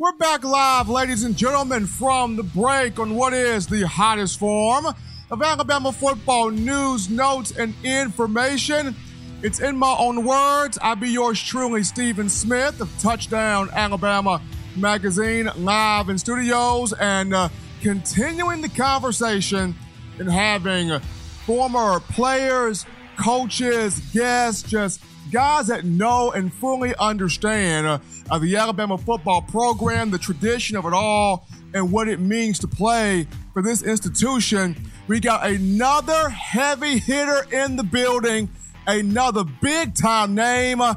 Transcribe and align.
We're 0.00 0.12
back 0.12 0.44
live, 0.44 0.88
ladies 0.88 1.24
and 1.24 1.36
gentlemen, 1.36 1.84
from 1.84 2.34
the 2.34 2.42
break 2.42 2.98
on 2.98 3.16
what 3.16 3.34
is 3.34 3.66
the 3.66 3.86
hottest 3.86 4.38
form 4.38 4.86
of 5.30 5.42
Alabama 5.42 5.92
football 5.92 6.48
news, 6.48 7.10
notes, 7.10 7.50
and 7.50 7.74
information. 7.84 8.96
It's 9.42 9.60
in 9.60 9.76
my 9.76 9.94
own 9.98 10.24
words. 10.24 10.78
I 10.80 10.94
be 10.94 11.10
yours 11.10 11.38
truly, 11.38 11.82
Stephen 11.82 12.30
Smith 12.30 12.80
of 12.80 12.90
Touchdown 12.98 13.68
Alabama 13.74 14.40
Magazine, 14.74 15.50
live 15.58 16.08
in 16.08 16.16
studios 16.16 16.94
and 16.94 17.34
uh, 17.34 17.50
continuing 17.82 18.62
the 18.62 18.70
conversation 18.70 19.74
and 20.18 20.32
having 20.32 20.98
former 21.44 22.00
players, 22.00 22.86
coaches, 23.18 24.00
guests, 24.14 24.62
just 24.62 25.02
guys 25.30 25.68
that 25.68 25.84
know 25.84 26.32
and 26.32 26.52
fully 26.52 26.94
understand 26.98 27.86
uh, 28.30 28.38
the 28.38 28.56
Alabama 28.56 28.98
football 28.98 29.42
program, 29.42 30.10
the 30.10 30.18
tradition 30.18 30.76
of 30.76 30.84
it 30.84 30.92
all, 30.92 31.46
and 31.74 31.92
what 31.92 32.08
it 32.08 32.20
means 32.20 32.58
to 32.60 32.68
play 32.68 33.26
for 33.52 33.62
this 33.62 33.82
institution. 33.82 34.76
We 35.08 35.20
got 35.20 35.46
another 35.46 36.28
heavy 36.28 36.98
hitter 36.98 37.46
in 37.52 37.76
the 37.76 37.82
building, 37.82 38.48
another 38.86 39.44
big 39.44 39.94
time 39.94 40.34
name, 40.34 40.80
a 40.80 40.96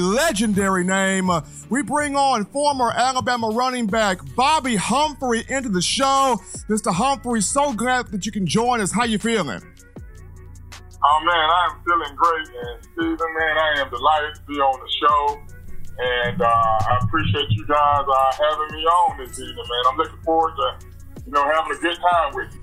legendary 0.00 0.84
name. 0.84 1.30
We 1.70 1.82
bring 1.82 2.16
on 2.16 2.44
former 2.46 2.90
Alabama 2.90 3.48
running 3.48 3.86
back 3.86 4.18
Bobby 4.34 4.76
Humphrey 4.76 5.44
into 5.48 5.68
the 5.68 5.82
show. 5.82 6.40
Mr. 6.68 6.92
Humphrey, 6.92 7.40
so 7.40 7.72
glad 7.72 8.08
that 8.08 8.26
you 8.26 8.32
can 8.32 8.46
join 8.46 8.80
us. 8.80 8.92
How 8.92 9.04
you 9.04 9.18
feeling? 9.18 9.60
Oh 11.06 11.20
man, 11.20 11.34
I 11.36 11.68
am 11.70 11.84
feeling 11.84 12.16
great, 12.16 12.48
and 12.48 12.82
Stephen, 12.82 13.34
man, 13.36 13.58
I 13.58 13.80
am 13.80 13.90
delighted 13.90 14.36
to 14.36 14.42
be 14.48 14.54
on 14.54 14.80
the 14.80 14.88
show, 14.88 15.38
and 15.98 16.40
uh, 16.40 16.46
I 16.46 16.98
appreciate 17.02 17.44
you 17.50 17.66
guys 17.66 18.04
uh, 18.08 18.32
having 18.32 18.74
me 18.74 18.84
on 18.84 19.18
this 19.18 19.38
evening, 19.38 19.54
man. 19.54 19.84
I'm 19.90 19.96
looking 19.98 20.22
forward 20.24 20.54
to, 20.56 20.86
you 21.26 21.32
know, 21.32 21.44
having 21.44 21.76
a 21.76 21.80
good 21.80 21.98
time 21.98 22.34
with 22.34 22.54
you. 22.54 22.60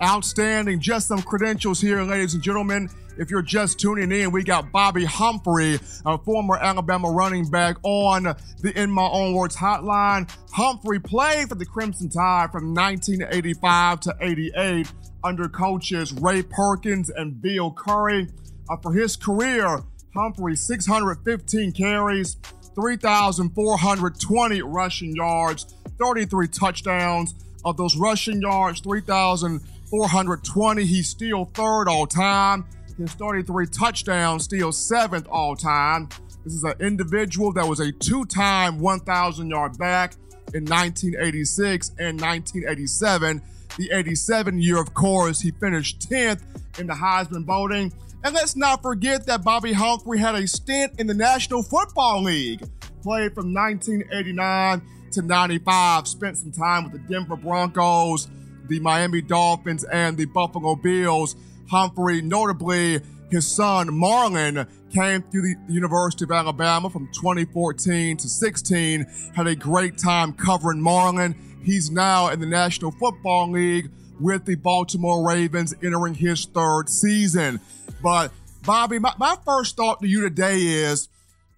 Outstanding. 0.00 0.78
Just 0.78 1.08
some 1.08 1.22
credentials 1.22 1.80
here, 1.80 2.02
ladies 2.02 2.34
and 2.34 2.42
gentlemen. 2.42 2.88
If 3.18 3.30
you're 3.30 3.42
just 3.42 3.80
tuning 3.80 4.12
in, 4.12 4.30
we 4.30 4.44
got 4.44 4.70
Bobby 4.70 5.04
Humphrey, 5.04 5.80
a 6.06 6.18
former 6.18 6.56
Alabama 6.58 7.10
running 7.10 7.50
back, 7.50 7.76
on 7.82 8.22
the 8.60 8.72
In 8.80 8.90
My 8.90 9.08
Own 9.08 9.34
Words 9.34 9.56
hotline. 9.56 10.30
Humphrey 10.52 11.00
played 11.00 11.48
for 11.48 11.56
the 11.56 11.66
Crimson 11.66 12.08
Tide 12.08 12.52
from 12.52 12.74
1985 12.74 14.00
to 14.00 14.16
88 14.20 14.92
under 15.24 15.48
coaches 15.48 16.12
Ray 16.12 16.42
Perkins 16.42 17.10
and 17.10 17.40
Bill 17.40 17.72
Curry. 17.72 18.28
Uh, 18.68 18.76
for 18.76 18.92
his 18.92 19.16
career, 19.16 19.78
Humphrey 20.14 20.56
615 20.56 21.72
carries, 21.72 22.36
3,420 22.74 24.62
rushing 24.62 25.14
yards, 25.14 25.74
33 25.98 26.48
touchdowns. 26.48 27.34
Of 27.64 27.76
those 27.76 27.96
rushing 27.96 28.40
yards, 28.40 28.80
3,420. 28.80 30.84
He's 30.84 31.08
still 31.08 31.44
third 31.54 31.88
all 31.88 32.08
time. 32.08 32.64
His 32.98 33.12
33 33.12 33.68
touchdowns, 33.68 34.42
still 34.44 34.72
seventh 34.72 35.28
all 35.30 35.54
time. 35.54 36.08
This 36.44 36.54
is 36.54 36.64
an 36.64 36.74
individual 36.80 37.52
that 37.52 37.68
was 37.68 37.78
a 37.78 37.92
two 37.92 38.24
time 38.24 38.80
1,000 38.80 39.48
yard 39.48 39.78
back 39.78 40.14
in 40.54 40.64
1986 40.64 41.90
and 42.00 42.20
1987 42.20 43.40
the 43.76 43.90
87 43.92 44.60
year, 44.60 44.80
of 44.80 44.94
course, 44.94 45.40
he 45.40 45.50
finished 45.52 46.08
10th 46.10 46.42
in 46.78 46.86
the 46.86 46.94
Heisman 46.94 47.44
voting. 47.44 47.92
And 48.24 48.34
let's 48.34 48.56
not 48.56 48.82
forget 48.82 49.26
that 49.26 49.42
Bobby 49.42 49.72
Humphrey 49.72 50.18
had 50.18 50.34
a 50.34 50.46
stint 50.46 51.00
in 51.00 51.06
the 51.06 51.14
National 51.14 51.62
Football 51.62 52.22
League, 52.22 52.60
played 53.02 53.34
from 53.34 53.52
1989 53.52 54.82
to 55.12 55.22
95, 55.22 56.06
spent 56.06 56.38
some 56.38 56.52
time 56.52 56.84
with 56.84 56.92
the 56.92 57.12
Denver 57.12 57.36
Broncos, 57.36 58.28
the 58.68 58.78
Miami 58.80 59.22
Dolphins, 59.22 59.84
and 59.84 60.16
the 60.16 60.26
Buffalo 60.26 60.76
Bills. 60.76 61.34
Humphrey, 61.68 62.22
notably, 62.22 63.00
his 63.30 63.46
son 63.46 63.88
Marlon 63.88 64.68
came 64.92 65.22
through 65.22 65.42
the 65.42 65.56
University 65.68 66.24
of 66.24 66.30
Alabama 66.30 66.90
from 66.90 67.08
2014 67.14 68.18
to 68.18 68.28
16, 68.28 69.06
had 69.34 69.46
a 69.46 69.56
great 69.56 69.96
time 69.98 70.32
covering 70.34 70.80
Marlon 70.80 71.34
He's 71.64 71.90
now 71.90 72.28
in 72.28 72.40
the 72.40 72.46
National 72.46 72.90
Football 72.90 73.52
League 73.52 73.90
with 74.20 74.44
the 74.44 74.56
Baltimore 74.56 75.26
Ravens 75.26 75.74
entering 75.82 76.14
his 76.14 76.44
third 76.44 76.88
season. 76.88 77.60
But 78.02 78.32
Bobby, 78.64 78.98
my, 78.98 79.12
my 79.18 79.36
first 79.44 79.76
thought 79.76 80.00
to 80.00 80.08
you 80.08 80.22
today 80.22 80.58
is 80.58 81.08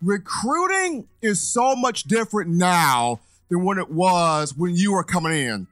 recruiting 0.03 1.09
is 1.23 1.41
so 1.41 1.75
much 1.75 2.05
different 2.05 2.51
now 2.51 3.21
than 3.49 3.65
when 3.65 3.79
it 3.79 3.91
was 3.91 4.55
when 4.55 4.77
you 4.77 4.93
were 4.93 5.05
coming 5.05 5.33
in. 5.33 5.67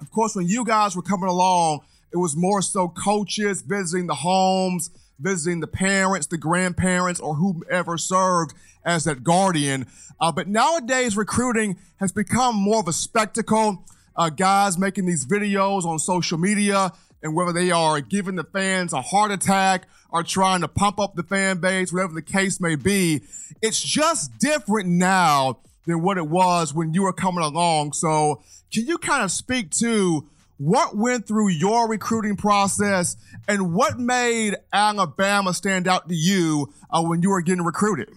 Of 0.00 0.10
course, 0.10 0.34
when 0.34 0.46
you 0.46 0.64
guys 0.64 0.94
were 0.94 1.02
coming 1.02 1.28
along, 1.28 1.80
it 2.12 2.18
was 2.18 2.36
more 2.36 2.62
so 2.62 2.88
coaches 2.88 3.62
visiting 3.62 4.06
the 4.06 4.14
homes, 4.14 4.90
visiting 5.18 5.60
the 5.60 5.66
parents, 5.66 6.26
the 6.26 6.38
grandparents, 6.38 7.20
or 7.20 7.34
whomever 7.34 7.98
served 7.98 8.54
as 8.84 9.04
that 9.04 9.24
guardian. 9.24 9.86
Uh, 10.20 10.32
but 10.32 10.48
nowadays, 10.48 11.16
recruiting 11.16 11.76
has 11.96 12.12
become 12.12 12.56
more 12.56 12.80
of 12.80 12.88
a 12.88 12.92
spectacle. 12.92 13.84
Uh, 14.16 14.30
guys 14.30 14.76
making 14.76 15.06
these 15.06 15.24
videos 15.24 15.84
on 15.84 15.98
social 15.98 16.38
media, 16.38 16.92
and 17.22 17.34
whether 17.34 17.52
they 17.52 17.70
are 17.70 18.00
giving 18.00 18.34
the 18.34 18.44
fans 18.44 18.92
a 18.92 19.00
heart 19.00 19.30
attack 19.30 19.86
or 20.10 20.22
trying 20.22 20.60
to 20.60 20.68
pump 20.68 20.98
up 20.98 21.14
the 21.14 21.22
fan 21.22 21.58
base, 21.58 21.92
whatever 21.92 22.14
the 22.14 22.22
case 22.22 22.60
may 22.60 22.74
be, 22.74 23.20
it's 23.62 23.80
just 23.80 24.36
different 24.38 24.88
now 24.88 25.58
than 25.86 26.02
what 26.02 26.18
it 26.18 26.26
was 26.26 26.74
when 26.74 26.94
you 26.94 27.02
were 27.02 27.12
coming 27.12 27.44
along. 27.44 27.92
So, 27.92 28.42
can 28.72 28.86
you 28.86 28.98
kind 28.98 29.22
of 29.22 29.30
speak 29.30 29.70
to 29.72 30.28
what 30.58 30.96
went 30.96 31.26
through 31.26 31.48
your 31.48 31.88
recruiting 31.88 32.36
process 32.36 33.16
and 33.46 33.72
what 33.72 33.98
made 33.98 34.56
Alabama 34.72 35.54
stand 35.54 35.86
out 35.88 36.08
to 36.08 36.14
you 36.14 36.72
uh, 36.90 37.02
when 37.02 37.22
you 37.22 37.30
were 37.30 37.42
getting 37.42 37.64
recruited? 37.64 38.10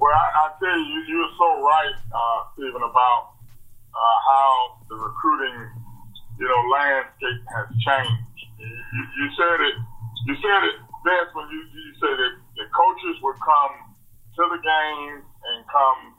Well, 0.00 0.10
I, 0.10 0.26
I 0.34 0.50
tell 0.58 0.78
you, 0.80 0.98
you, 1.06 1.18
are 1.20 1.34
so 1.38 1.62
right, 1.62 1.96
uh, 2.10 2.40
Stephen, 2.54 2.82
about 2.82 3.36
uh, 3.92 4.18
how 4.26 4.80
the 4.88 4.96
recruiting, 4.96 5.54
you 6.40 6.48
know, 6.48 6.60
landscape 6.72 7.44
has 7.54 7.68
changed. 7.86 8.26
You, 8.58 9.02
you, 9.20 9.26
said 9.36 9.60
it. 9.60 9.76
You 10.26 10.34
said 10.40 10.60
it 10.66 10.76
best 11.04 11.34
when 11.34 11.46
you, 11.50 11.60
you 11.70 11.92
said 12.00 12.16
that 12.16 12.34
the 12.56 12.66
coaches 12.72 13.20
would 13.22 13.38
come 13.42 13.74
to 14.38 14.42
the 14.56 14.60
games 14.62 15.22
and 15.22 15.58
come 15.68 16.11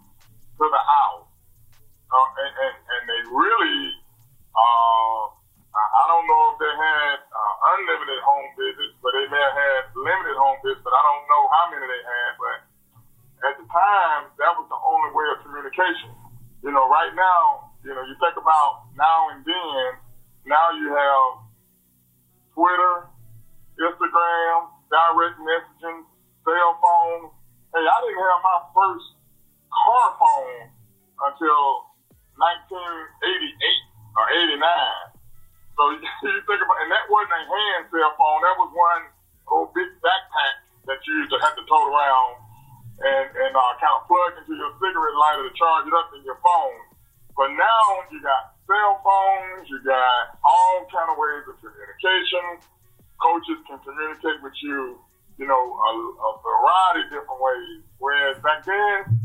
Coaches 53.21 53.59
can 53.69 53.79
communicate 53.79 54.43
with 54.43 54.53
you, 54.61 54.99
you 55.39 55.47
know, 55.47 55.63
a, 55.73 55.91
a 55.93 56.29
variety 56.43 57.07
of 57.07 57.09
different 57.15 57.39
ways. 57.39 57.81
Whereas 57.97 58.35
back 58.43 58.67
then, 58.67 59.23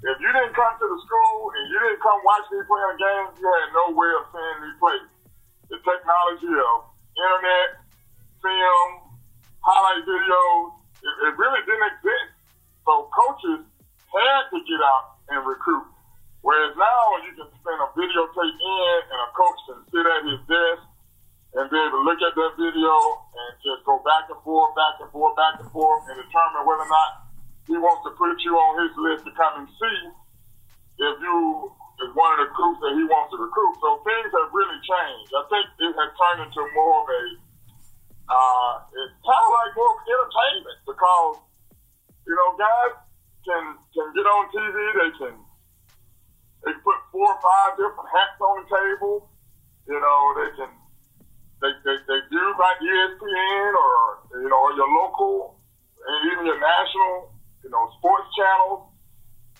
if 0.00 0.16
you 0.20 0.30
didn't 0.32 0.56
come 0.56 0.74
to 0.76 0.86
the 0.88 0.98
school 1.04 1.52
and 1.56 1.64
you 1.68 1.76
didn't 1.80 2.00
come 2.00 2.20
watch 2.24 2.46
me 2.52 2.60
play 2.64 2.82
a 2.84 2.94
game, 2.96 3.26
you 3.36 3.46
had 3.48 3.68
no 3.72 3.84
way 3.92 4.10
of 4.16 4.24
seeing 4.32 4.58
me 4.64 4.70
play. 4.80 4.98
The 5.68 5.78
technology 5.80 6.52
of 6.52 6.76
internet, 7.16 7.68
film, 8.40 8.88
highlight 9.60 10.02
videos, 10.04 10.80
it, 11.04 11.14
it 11.28 11.34
really 11.36 11.62
didn't 11.68 11.86
exist. 11.96 12.32
So 12.84 13.08
coaches 13.12 13.60
had 14.08 14.42
to 14.50 14.58
get 14.64 14.80
out 14.80 15.20
and 15.30 15.46
recruit. 15.46 15.86
Whereas 16.40 16.72
now 16.76 17.04
you 17.28 17.36
can 17.36 17.48
send 17.60 17.78
a 17.84 17.88
videotape 17.92 18.56
in 18.56 18.96
and 19.04 19.20
a 19.20 19.30
coach 19.36 19.60
can 19.68 19.80
sit 19.92 20.04
at 20.08 20.22
his 20.24 20.40
desk 20.48 20.89
and 21.54 21.66
be 21.66 21.76
able 21.76 21.98
to 21.98 22.06
look 22.06 22.20
at 22.22 22.34
that 22.34 22.52
video 22.54 22.94
and 23.34 23.50
just 23.58 23.82
go 23.82 23.98
back 24.06 24.30
and 24.30 24.38
forth, 24.46 24.70
back 24.78 25.02
and 25.02 25.10
forth, 25.10 25.34
back 25.34 25.58
and 25.58 25.70
forth, 25.74 26.06
and 26.06 26.16
determine 26.22 26.62
whether 26.62 26.86
or 26.86 26.92
not 26.92 27.26
he 27.66 27.74
wants 27.74 28.06
to 28.06 28.14
put 28.14 28.38
you 28.46 28.54
on 28.54 28.72
his 28.86 28.92
list 28.98 29.26
to 29.26 29.32
come 29.34 29.64
and 29.64 29.68
see 29.68 29.98
if 31.00 31.16
you 31.18 31.70
is 32.00 32.12
one 32.16 32.32
of 32.36 32.48
the 32.48 32.50
crews 32.56 32.78
that 32.80 32.96
he 32.96 33.04
wants 33.04 33.28
to 33.32 33.36
recruit. 33.36 33.76
So 33.80 34.00
things 34.04 34.32
have 34.32 34.50
really 34.52 34.80
changed. 34.80 35.30
I 35.36 35.44
think 35.52 35.64
it 35.84 35.92
has 35.92 36.10
turned 36.16 36.40
into 36.48 36.60
more 36.72 37.04
of 37.04 37.06
a, 37.12 37.22
uh, 38.30 38.72
it's 38.88 39.16
kind 39.20 39.44
of 39.44 39.52
like 39.52 39.72
more 39.76 39.94
entertainment 40.00 40.78
because, 40.88 41.34
you 42.24 42.34
know, 42.34 42.48
guys 42.56 42.94
can, 43.44 43.64
can 43.92 44.06
get 44.16 44.24
on 44.24 44.42
TV, 44.48 44.76
they 44.96 45.12
can, 45.20 45.34
they 46.64 46.72
can 46.72 46.82
put 46.84 46.96
four 47.12 47.28
or 47.28 47.40
five 47.44 47.76
different 47.76 48.08
hats 48.08 48.40
on 48.40 48.64
the 48.64 48.66
table. 48.72 49.28
You 49.84 49.98
know, 50.00 50.18
they 50.40 50.50
can, 50.56 50.70
they, 51.60 51.72
they, 51.84 51.96
they 52.08 52.20
do 52.32 52.42
like 52.56 52.78
ESPN 52.80 53.70
or, 53.76 53.92
you 54.40 54.48
know, 54.48 54.60
or 54.60 54.72
your 54.74 54.88
local 54.88 55.60
and 56.00 56.32
even 56.32 56.46
your 56.48 56.60
national, 56.60 57.36
you 57.62 57.70
know, 57.70 57.84
sports 58.00 58.28
channels 58.36 58.90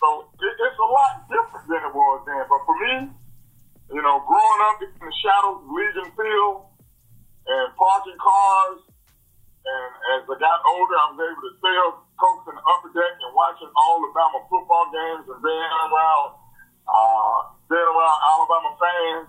so 0.00 0.24
it, 0.32 0.54
it's 0.56 0.80
a 0.80 0.88
lot 0.88 1.12
different 1.28 1.64
than 1.68 1.80
it 1.84 1.92
was 1.92 2.18
then. 2.24 2.40
But 2.48 2.60
for 2.64 2.76
me, 2.80 2.94
you 3.92 4.00
know, 4.00 4.16
growing 4.24 4.60
up 4.72 4.80
in 4.80 4.90
the 4.96 5.12
shadows 5.20 5.60
of 5.60 5.68
Legion 5.68 6.08
Field 6.16 6.56
and 7.44 7.68
parking 7.76 8.16
cars, 8.16 8.80
and 9.60 9.90
as 10.16 10.20
I 10.24 10.36
got 10.40 10.58
older, 10.64 10.96
I 10.96 11.06
was 11.12 11.20
able 11.20 11.44
to 11.44 11.52
up 11.84 11.96
coach 12.16 12.48
in 12.48 12.56
the 12.56 12.64
upper 12.64 12.90
deck 12.96 13.12
and 13.12 13.32
watching 13.36 13.68
all 13.76 14.00
the 14.00 14.08
Alabama 14.08 14.40
football 14.48 14.88
games 14.88 15.24
and 15.28 15.40
being 15.44 15.72
around, 15.84 16.28
uh, 16.88 17.38
being 17.68 17.84
around 17.84 18.18
Alabama 18.24 18.70
fans. 18.80 19.28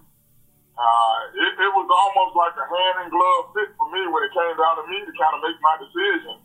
Uh, 0.76 1.18
it, 1.36 1.52
it 1.62 1.72
was 1.76 1.88
almost 1.88 2.34
like 2.34 2.56
a 2.58 2.66
hand 2.66 2.96
in 3.06 3.08
glove 3.12 3.52
fit 3.54 3.70
for 3.76 3.88
me 3.92 4.02
when 4.08 4.24
it 4.24 4.32
came 4.34 4.56
down 4.56 4.80
to 4.80 4.86
me 4.88 5.04
to 5.04 5.14
kind 5.20 5.34
of 5.36 5.42
make 5.44 5.60
my 5.60 5.76
decision. 5.78 6.38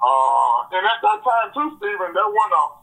Uh, 0.00 0.56
and 0.74 0.82
at 0.84 0.98
that 1.04 1.20
time 1.20 1.48
too, 1.52 1.68
Stephen, 1.76 2.10
there 2.16 2.30
wasn't 2.30 2.56
a 2.56 2.80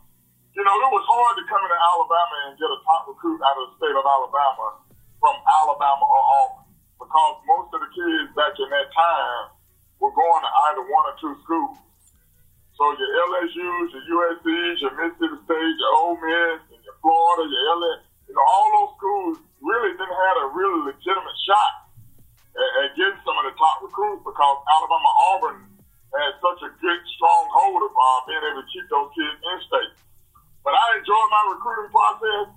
you 0.58 0.66
know, 0.66 0.74
it 0.74 0.90
was 0.90 1.06
hard 1.06 1.38
to 1.38 1.46
come 1.46 1.62
into 1.62 1.78
Alabama 1.78 2.36
and 2.50 2.58
get 2.58 2.66
a 2.66 2.82
top 2.82 3.06
recruit 3.06 3.38
out 3.46 3.62
of 3.62 3.70
the 3.70 3.74
state 3.78 3.94
of 3.94 4.02
Alabama 4.02 4.82
from 5.22 5.38
Alabama 5.46 6.02
or 6.02 6.18
Auburn 6.18 6.66
because 6.98 7.36
most 7.46 7.70
of 7.78 7.86
the 7.86 7.90
kids 7.94 8.34
back 8.34 8.58
in 8.58 8.66
that 8.74 8.90
time 8.90 9.54
were 10.02 10.10
going 10.10 10.42
to 10.42 10.52
either 10.66 10.82
one 10.90 11.06
or 11.14 11.16
two 11.22 11.38
schools. 11.46 11.78
So 12.74 12.90
your 12.98 13.12
LSU's, 13.30 13.90
your 13.94 14.06
USC's, 14.18 14.82
your 14.82 14.98
Mississippi 14.98 15.38
State, 15.46 15.76
your 15.78 15.94
Ole 15.94 16.18
Miss, 16.26 16.62
and 16.74 16.82
your 16.82 16.98
Florida, 17.06 17.46
your 17.46 17.64
LA, 17.78 17.94
you 18.26 18.34
know, 18.34 18.42
all 18.42 18.68
those 18.74 18.92
schools 18.98 19.38
really 19.62 19.92
didn't 19.96 20.18
have 20.18 20.38
a 20.44 20.48
really 20.54 20.94
legitimate 20.94 21.38
shot 21.46 21.74
at, 22.56 22.72
at 22.84 22.90
getting 22.98 23.20
some 23.26 23.38
of 23.38 23.46
the 23.50 23.56
top 23.58 23.82
recruits 23.82 24.24
because 24.26 24.56
Alabama 24.66 25.12
Auburn 25.34 25.60
had 26.14 26.34
such 26.40 26.60
a 26.66 26.72
good 26.80 27.02
strong 27.18 27.44
hold 27.52 27.82
of 27.84 27.92
uh, 27.92 28.20
being 28.26 28.44
able 28.44 28.64
to 28.64 28.68
keep 28.72 28.86
those 28.90 29.10
kids 29.14 29.38
in 29.38 29.58
state. 29.68 29.94
But 30.64 30.74
I 30.74 31.00
enjoyed 31.00 31.30
my 31.32 31.44
recruiting 31.56 31.92
process. 31.92 32.48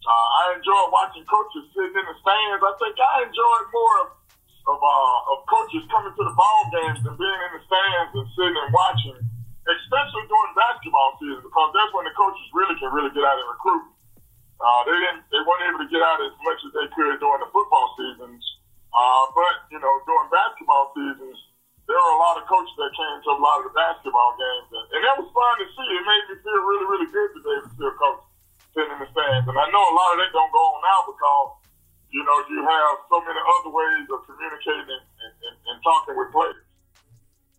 Uh, 0.00 0.28
I 0.40 0.56
enjoyed 0.56 0.88
watching 0.92 1.24
coaches 1.28 1.68
sitting 1.76 1.92
in 1.92 2.04
the 2.08 2.16
stands. 2.24 2.60
I 2.64 2.72
think 2.80 2.96
I 2.96 3.28
enjoyed 3.28 3.66
more 3.68 3.96
of 4.04 4.08
of, 4.68 4.78
uh, 4.78 5.32
of 5.34 5.38
coaches 5.48 5.82
coming 5.90 6.14
to 6.14 6.22
the 6.22 6.34
ball 6.36 6.62
games 6.70 7.00
than 7.02 7.16
being 7.16 7.40
in 7.48 7.50
the 7.58 7.62
stands 7.66 8.10
and 8.14 8.26
sitting 8.38 8.54
and 8.54 8.70
watching, 8.70 9.18
especially 9.66 10.24
during 10.30 10.52
basketball 10.54 11.16
season, 11.18 11.42
because 11.42 11.68
that's 11.74 11.90
when 11.96 12.06
the 12.06 12.14
coaches 12.14 12.46
really 12.54 12.76
can 12.78 12.92
really 12.94 13.10
get 13.10 13.26
out 13.26 13.34
and 13.34 13.50
recruit. 13.50 13.89
Uh, 14.60 14.80
they 14.84 14.92
didn't, 14.92 15.24
they 15.32 15.40
weren't 15.48 15.64
able 15.72 15.80
to 15.80 15.88
get 15.88 16.04
out 16.04 16.20
as 16.20 16.36
much 16.44 16.60
as 16.68 16.70
they 16.76 16.86
could 16.92 17.16
during 17.16 17.40
the 17.40 17.48
football 17.48 17.96
seasons. 17.96 18.44
Uh, 18.92 19.24
but 19.32 19.54
you 19.72 19.80
know, 19.80 19.92
during 20.04 20.28
basketball 20.28 20.92
seasons, 20.92 21.38
there 21.88 21.98
were 21.98 22.14
a 22.14 22.22
lot 22.22 22.38
of 22.38 22.44
coaches 22.46 22.74
that 22.78 22.92
came 22.94 23.16
to 23.24 23.30
a 23.34 23.40
lot 23.40 23.62
of 23.62 23.70
the 23.70 23.74
basketball 23.74 24.36
games, 24.38 24.68
and, 24.70 24.86
and 24.94 25.00
that 25.02 25.16
was 25.18 25.26
fun 25.34 25.54
to 25.58 25.66
see. 25.66 25.88
It 25.90 26.04
made 26.06 26.24
me 26.30 26.34
feel 26.38 26.62
really, 26.62 26.86
really 26.86 27.10
good 27.10 27.28
to 27.34 27.38
be 27.42 27.50
able 27.50 27.66
to 27.66 27.72
see 27.74 27.86
a 27.88 27.94
coach 27.98 28.22
sitting 28.74 28.94
in 28.94 28.98
the 29.02 29.08
stands. 29.10 29.46
And 29.50 29.58
I 29.58 29.66
know 29.74 29.82
a 29.82 29.94
lot 29.94 30.14
of 30.14 30.18
that 30.22 30.30
don't 30.30 30.52
go 30.54 30.62
on 30.62 30.78
now 30.86 31.00
because 31.10 31.50
you 32.10 32.22
know 32.22 32.36
you 32.50 32.62
have 32.62 32.94
so 33.10 33.18
many 33.22 33.38
other 33.38 33.70
ways 33.74 34.06
of 34.06 34.22
communicating 34.26 35.02
and, 35.02 35.34
and, 35.50 35.56
and 35.70 35.76
talking 35.82 36.14
with 36.18 36.30
players. 36.34 36.49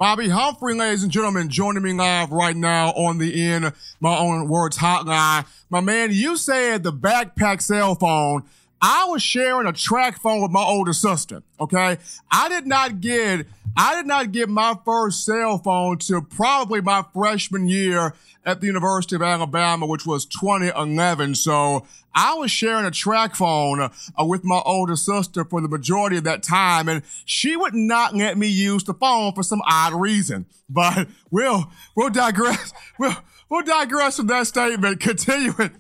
Bobby 0.02 0.30
Humphrey, 0.30 0.74
ladies 0.74 1.04
and 1.04 1.12
gentlemen, 1.12 1.48
joining 1.48 1.84
me 1.84 1.94
live 1.94 2.32
right 2.32 2.56
now 2.56 2.90
on 2.94 3.20
the 3.20 3.54
In 3.54 3.72
My 4.00 4.18
Own 4.18 4.48
Words 4.48 4.80
hotline. 4.80 5.46
My 5.70 5.80
man, 5.80 6.10
you 6.12 6.38
said 6.38 6.82
the 6.82 6.92
backpack 6.92 7.62
cell 7.62 7.94
phone. 7.94 8.42
I 8.82 9.06
was 9.06 9.22
sharing 9.22 9.68
a 9.68 9.72
TracFone 9.72 10.42
with 10.42 10.50
my 10.50 10.64
older 10.64 10.94
sister. 10.94 11.44
Okay. 11.60 12.00
I 12.32 12.50
did 12.50 12.66
not 12.66 13.00
get 13.00 13.46
I 13.78 13.96
did 13.96 14.06
not 14.06 14.32
get 14.32 14.50
my 14.50 14.78
first 14.86 15.26
cell 15.26 15.58
phone 15.58 15.98
till 15.98 16.22
probably 16.22 16.82
my 16.82 17.06
freshman 17.14 17.68
year 17.68 18.14
at 18.46 18.60
the 18.60 18.68
University 18.68 19.16
of 19.16 19.22
Alabama, 19.22 19.86
which 19.86 20.06
was 20.06 20.26
2011. 20.26 21.36
So 21.36 21.86
I 22.14 22.34
was 22.34 22.52
sharing 22.52 22.86
a 22.86 22.92
TracFone 22.92 23.92
uh, 24.20 24.26
with 24.26 24.44
my 24.44 24.62
older 24.66 24.96
sister 24.96 25.46
for 25.46 25.62
the 25.62 25.68
majority 25.68 26.18
of 26.18 26.24
that 26.26 26.44
time, 26.44 26.90
and 26.90 27.04
she 27.26 27.56
would 27.56 27.74
not 27.74 28.16
let 28.16 28.38
me 28.38 28.48
use 28.48 28.84
the 28.84 28.94
phone 28.94 29.34
for 29.34 29.44
some 29.44 29.62
odd 29.66 29.94
reason. 29.94 30.46
But 30.70 31.08
we'll 31.30 31.72
we'll 31.96 32.10
digress. 32.10 32.74
We'll 33.00 33.16
we'll 33.50 33.64
digress 33.64 34.18
from 34.18 34.28
that 34.28 34.46
statement. 34.48 35.00
Continuing 35.00 35.72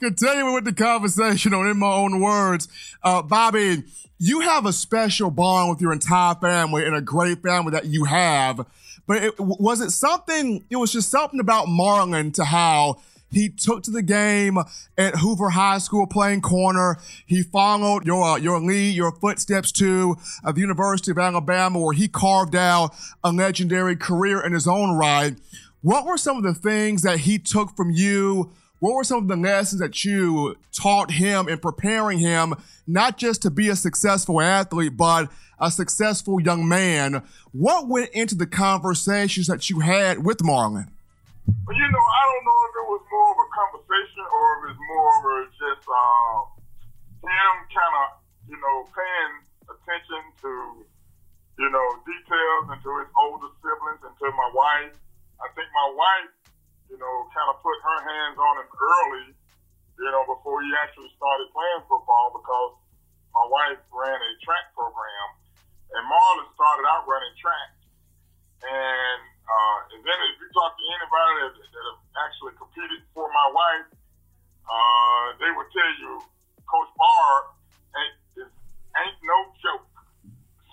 continuing 0.00 0.54
with 0.54 0.64
the 0.64 0.72
conversation 0.72 1.54
on 1.54 1.68
in 1.68 1.78
my 1.78 1.92
own 1.92 2.20
words, 2.20 2.68
uh, 3.02 3.22
Bobby 3.22 3.84
you 4.18 4.40
have 4.40 4.66
a 4.66 4.72
special 4.72 5.30
bond 5.30 5.70
with 5.70 5.80
your 5.80 5.92
entire 5.92 6.34
family 6.34 6.84
and 6.84 6.94
a 6.94 7.00
great 7.00 7.42
family 7.42 7.70
that 7.72 7.86
you 7.86 8.04
have. 8.04 8.66
But 9.06 9.22
it, 9.22 9.34
was 9.38 9.80
it 9.80 9.90
something, 9.90 10.64
it 10.68 10.76
was 10.76 10.92
just 10.92 11.08
something 11.08 11.40
about 11.40 11.66
Marlon 11.66 12.34
to 12.34 12.44
how 12.44 13.00
he 13.30 13.48
took 13.48 13.82
to 13.84 13.90
the 13.90 14.02
game 14.02 14.58
at 14.96 15.16
Hoover 15.16 15.50
High 15.50 15.78
School 15.78 16.06
playing 16.06 16.40
corner. 16.40 16.98
He 17.26 17.42
followed 17.42 18.06
your 18.06 18.24
uh, 18.24 18.36
your 18.36 18.58
lead, 18.58 18.94
your 18.94 19.12
footsteps 19.12 19.70
to 19.72 20.16
uh, 20.44 20.52
the 20.52 20.60
University 20.60 21.10
of 21.10 21.18
Alabama, 21.18 21.78
where 21.78 21.94
he 21.94 22.08
carved 22.08 22.56
out 22.56 22.94
a 23.22 23.30
legendary 23.30 23.96
career 23.96 24.44
in 24.44 24.52
his 24.52 24.66
own 24.66 24.96
right. 24.96 25.36
What 25.82 26.06
were 26.06 26.16
some 26.16 26.38
of 26.38 26.42
the 26.42 26.54
things 26.54 27.02
that 27.02 27.20
he 27.20 27.38
took 27.38 27.76
from 27.76 27.90
you 27.90 28.50
what 28.80 28.94
were 28.94 29.04
some 29.04 29.18
of 29.18 29.28
the 29.28 29.36
lessons 29.36 29.80
that 29.80 30.04
you 30.04 30.56
taught 30.72 31.10
him 31.10 31.48
in 31.48 31.58
preparing 31.58 32.18
him, 32.18 32.54
not 32.86 33.18
just 33.18 33.42
to 33.42 33.50
be 33.50 33.68
a 33.68 33.76
successful 33.76 34.40
athlete, 34.40 34.96
but 34.96 35.30
a 35.58 35.70
successful 35.70 36.40
young 36.40 36.68
man? 36.68 37.22
What 37.52 37.88
went 37.88 38.10
into 38.10 38.34
the 38.34 38.46
conversations 38.46 39.48
that 39.48 39.68
you 39.68 39.80
had 39.80 40.24
with 40.24 40.38
Marlon? 40.38 40.88
Well, 41.66 41.76
you 41.76 41.88
know, 41.88 42.04
I 42.06 42.22
don't 42.28 42.44
know 42.44 42.60
if 42.68 42.72
it 42.76 42.86
was 42.92 43.02
more 43.08 43.30
of 43.32 43.38
a 43.40 43.48
conversation 43.56 44.24
or 44.28 44.44
if 44.52 44.60
it's 44.70 44.82
more 44.84 45.42
of 45.42 45.48
just 45.58 45.84
uh, 45.88 46.36
him 47.24 47.54
kind 47.72 47.94
of, 48.04 48.08
you 48.46 48.58
know, 48.60 48.76
paying 48.94 49.34
attention 49.64 50.22
to, 50.44 50.50
you 51.58 51.68
know, 51.72 51.86
details 52.06 52.64
and 52.68 52.78
to 52.84 52.90
his 53.00 53.10
older 53.16 53.50
siblings 53.58 54.00
and 54.06 54.14
to 54.22 54.26
my 54.36 54.50
wife. 54.54 54.94
I 55.40 55.48
think 55.56 55.66
my 55.72 55.88
wife 55.96 56.30
you 56.88 56.96
know, 56.96 57.14
kind 57.36 57.48
of 57.52 57.60
put 57.60 57.76
her 57.76 58.00
hands 58.00 58.36
on 58.40 58.54
him 58.64 58.68
early, 58.72 59.26
you 60.00 60.08
know, 60.08 60.24
before 60.24 60.64
he 60.64 60.72
actually 60.80 61.12
started 61.20 61.46
playing 61.52 61.84
football 61.84 62.32
because 62.32 62.72
my 63.36 63.44
wife 63.44 63.80
ran 63.92 64.16
a 64.16 64.32
track 64.40 64.72
program 64.72 65.28
and 65.92 66.02
Marlon 66.08 66.48
started 66.56 66.84
out 66.88 67.04
running 67.04 67.36
track. 67.36 67.70
And, 68.64 69.20
uh, 69.46 69.78
and 69.94 70.00
then 70.00 70.18
if 70.32 70.34
you 70.40 70.48
talk 70.56 70.74
to 70.74 70.84
anybody 70.96 71.32
that, 71.44 71.54
that 71.60 71.84
have 71.92 72.02
actually 72.24 72.54
competed 72.56 73.04
for 73.12 73.28
my 73.30 73.48
wife, 73.52 73.88
uh, 74.64 75.26
they 75.36 75.50
would 75.52 75.68
tell 75.70 75.92
you 76.00 76.12
Coach 76.64 76.92
Barr 76.96 77.32
ain't, 77.96 78.48
ain't 78.48 79.20
no 79.22 79.38
joke. 79.60 79.84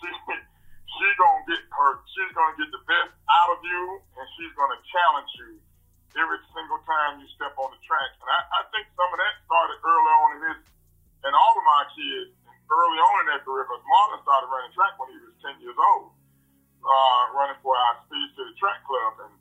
She, 0.06 0.12
she 0.12 1.08
gonna 1.18 1.44
get 1.50 1.60
her, 1.66 1.92
she's 2.14 2.32
gonna 2.36 2.56
get 2.56 2.70
the 2.72 2.84
best 2.86 3.12
out 3.26 3.50
of 3.58 3.60
you, 3.64 4.00
and 4.16 4.26
she's 4.38 4.54
gonna 4.54 4.80
challenge 4.92 5.32
you 5.40 5.65
every 6.16 6.40
single 6.56 6.80
time 6.88 7.20
you 7.20 7.28
step 7.36 7.56
on 7.60 7.70
the 7.72 7.82
track. 7.84 8.12
And 8.24 8.28
I, 8.32 8.40
I 8.60 8.62
think 8.72 8.88
some 8.96 9.10
of 9.12 9.20
that 9.20 9.34
started 9.44 9.78
early 9.84 10.12
on 10.16 10.28
in 10.36 10.40
his, 10.48 10.60
and 11.28 11.34
all 11.36 11.54
of 11.56 11.66
my 11.66 11.84
kids 11.92 12.32
early 12.72 13.00
on 13.00 13.16
in 13.24 13.26
their 13.36 13.44
career, 13.44 13.68
because 13.68 13.84
Marlon 13.84 14.20
started 14.24 14.48
running 14.50 14.74
track 14.74 14.96
when 14.98 15.10
he 15.12 15.18
was 15.22 15.36
10 15.44 15.60
years 15.62 15.78
old, 15.78 16.16
uh, 16.82 17.24
running 17.36 17.60
for 17.62 17.76
our 17.76 18.00
Speed 18.08 18.28
City 18.34 18.54
Track 18.58 18.80
Club. 18.88 19.14
And 19.28 19.34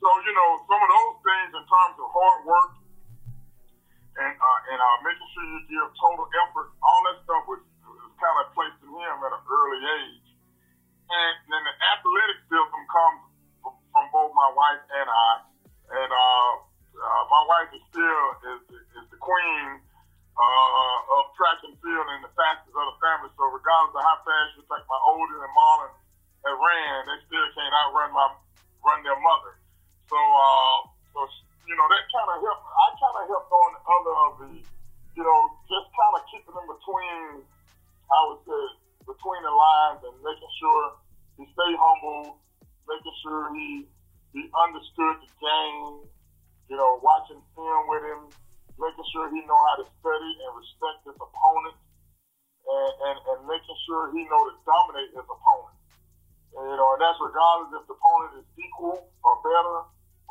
so, 0.00 0.08
you 0.24 0.32
know, 0.32 0.48
some 0.66 0.80
of 0.80 0.90
those 0.90 1.14
things 1.22 1.50
in 1.54 1.64
terms 1.66 1.96
of 2.00 2.06
hard 2.10 2.40
work 2.48 2.72
and, 4.18 4.34
uh, 4.34 4.60
and 4.74 4.78
uh, 4.80 4.96
making 5.06 5.28
sure 5.36 5.44
you 5.46 5.60
give 5.70 5.86
total 5.94 6.26
effort, 6.42 6.74
all 6.82 7.00
that 7.10 7.22
stuff 7.22 7.44
was, 7.46 7.62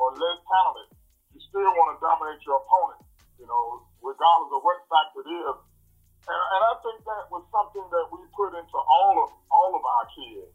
or 0.08 0.16
less 0.16 0.40
talented. 0.48 0.96
You 1.36 1.40
still 1.52 1.68
want 1.76 1.92
to 1.92 1.98
dominate 2.00 2.40
your 2.48 2.64
opponent, 2.64 3.04
you 3.36 3.44
know, 3.44 3.84
regardless 4.00 4.56
of 4.56 4.64
what 4.64 4.80
factor 4.88 5.20
it 5.20 5.30
is. 5.36 5.58
And, 6.32 6.40
and 6.40 6.62
I 6.64 6.74
think 6.80 7.04
that 7.04 7.28
was 7.28 7.44
something 7.52 7.84
that 7.84 8.06
we 8.08 8.24
put 8.32 8.56
into 8.56 8.78
all 8.80 9.28
of 9.28 9.30
all 9.52 9.72
of 9.76 9.84
our 9.84 10.08
kids 10.16 10.52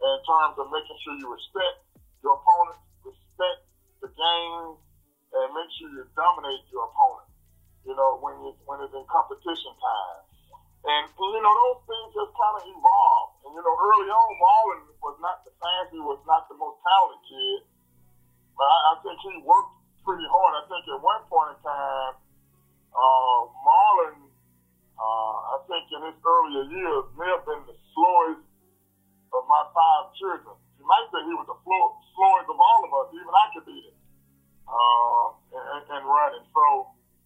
in 0.00 0.16
terms 0.24 0.56
of 0.56 0.72
making 0.72 0.96
sure 1.04 1.12
you 1.20 1.28
respect 1.28 1.84
your 2.24 2.40
opponent, 2.40 2.80
respect 3.04 3.68
the 4.00 4.08
game, 4.08 4.68
and 5.36 5.46
make 5.52 5.70
sure 5.76 5.92
you 5.92 6.08
dominate 6.16 6.64
your 6.72 6.88
opponent. 6.88 7.28
You 7.84 7.92
know, 7.92 8.16
when 8.24 8.34
you 8.40 8.56
when 8.64 8.80
it's 8.80 8.96
in 8.96 9.04
competition 9.12 9.76
time. 9.76 10.24
And, 10.86 11.10
you 11.18 11.42
know, 11.42 11.50
those 11.50 11.82
things 11.82 12.14
just 12.14 12.30
kind 12.38 12.62
of 12.62 12.64
evolve. 12.70 13.30
And 13.42 13.50
you 13.58 13.62
know, 13.62 13.74
early 13.74 14.06
on, 14.06 14.28
Marlon 14.38 14.86
was 15.02 15.18
not 15.18 15.42
the 15.42 15.50
fancy, 15.58 15.98
was 15.98 16.22
not 16.30 16.46
the 16.46 16.54
most 16.54 16.78
talented 16.78 17.26
kid, 17.26 17.58
I, 18.64 18.76
I 18.90 18.94
think 19.04 19.16
he 19.20 19.32
worked 19.44 19.74
pretty 20.06 20.26
hard. 20.30 20.52
I 20.60 20.64
think 20.70 20.82
at 20.88 21.00
one 21.02 21.22
point 21.28 21.56
in 21.56 21.58
time, 21.66 22.14
uh, 22.96 23.40
Marlon, 23.52 24.30
uh, 24.96 25.36
I 25.52 25.56
think 25.68 25.84
in 25.92 26.00
his 26.08 26.16
earlier 26.24 26.64
years, 26.72 27.04
may 27.20 27.28
have 27.28 27.44
been 27.44 27.62
the 27.68 27.76
slowest 27.92 28.46
of 29.34 29.42
my 29.50 29.62
five 29.76 30.14
children. 30.16 30.56
You 30.80 30.86
might 30.88 31.06
say 31.12 31.20
he 31.26 31.34
was 31.36 31.48
the 31.50 31.58
slowest 31.60 32.46
of 32.48 32.56
all 32.56 32.80
of 32.86 32.90
us. 33.04 33.06
Even 33.12 33.28
I 33.28 33.46
could 33.52 33.66
beat 33.68 33.84
him 33.92 33.98
uh, 34.64 35.26
and, 35.52 35.82
and 35.90 36.02
running. 36.06 36.46
So, 36.48 36.64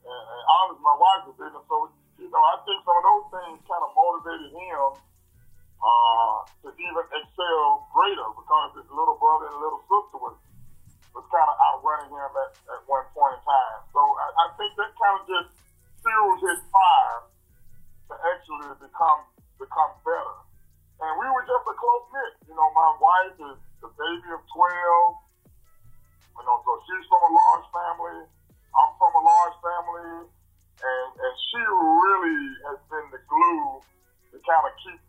and, 0.03 0.23
and 0.27 0.43
obviously 0.59 0.85
my 0.85 0.99
wife 0.99 1.23
was 1.31 1.37
beating. 1.39 1.65
So, 1.69 1.77
you 2.19 2.29
know, 2.33 2.43
I 2.43 2.57
think 2.65 2.83
some 2.83 2.97
of 2.97 3.05
those 3.05 3.27
things 3.39 3.57
kind 3.69 3.83
of 3.85 3.91
motivated 3.95 4.51
him 4.51 4.89
uh, 5.81 6.37
to 6.65 6.69
even 6.75 7.05
excel 7.15 7.89
greater 7.93 8.29
because 8.35 8.69
his 8.83 8.89
little 8.93 9.17
brother 9.17 9.49
and 9.49 9.57
little 9.61 9.83
sister 9.89 10.19
was 10.21 10.37
was 11.15 11.27
kind 11.27 11.49
of 11.51 11.57
outrunning 11.59 12.13
him 12.15 12.33
at, 12.39 12.51
at 12.71 12.81
one 12.87 13.07
point 13.11 13.35
in 13.35 13.43
time. 13.43 13.81
So 13.91 13.99
I, 13.99 14.27
I 14.31 14.47
think 14.55 14.71
that 14.79 14.91
kind 14.95 15.17
of 15.19 15.23
just 15.27 15.51
fueled 16.01 16.41
his 16.47 16.61
fire 16.71 17.19
to 18.11 18.15
actually 18.31 18.71
become 18.79 19.21
become 19.59 19.93
better. 20.07 20.39
And 21.01 21.13
we 21.19 21.27
were 21.33 21.45
just 21.45 21.65
a 21.67 21.75
close 21.75 22.07
knit. 22.13 22.33
You 22.49 22.55
know, 22.55 22.69
my 22.77 22.91
wife 23.01 23.37
is 23.53 23.59
the 23.83 23.91
baby 23.91 24.29
of 24.33 24.43
twelve. 24.49 25.13
You 26.39 26.43
know, 26.47 26.57
so 26.65 26.73
she's 26.89 27.05
from 27.11 27.21
a 27.21 27.33
large 27.37 27.67
family. 27.69 28.25
I'm 28.71 28.93
from 28.97 29.13
a 29.13 29.23
large 29.27 29.57
family, 29.61 30.31
and 30.79 31.09
and 31.11 31.35
she 31.51 31.61
really 31.61 32.41
has 32.71 32.79
been 32.87 33.07
the 33.11 33.21
glue 33.27 33.83
to 34.31 34.37
kind 34.47 34.65
of 34.65 34.73
keep 34.79 35.01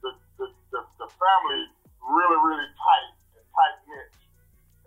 the 0.00 0.10
the, 0.38 0.46
the, 0.70 0.80
the 1.02 1.08
family 1.10 1.62
really 2.06 2.38
really 2.38 2.68
tight 2.78 3.10
and 3.34 3.46
tight 3.50 3.76
knit. 3.90 4.13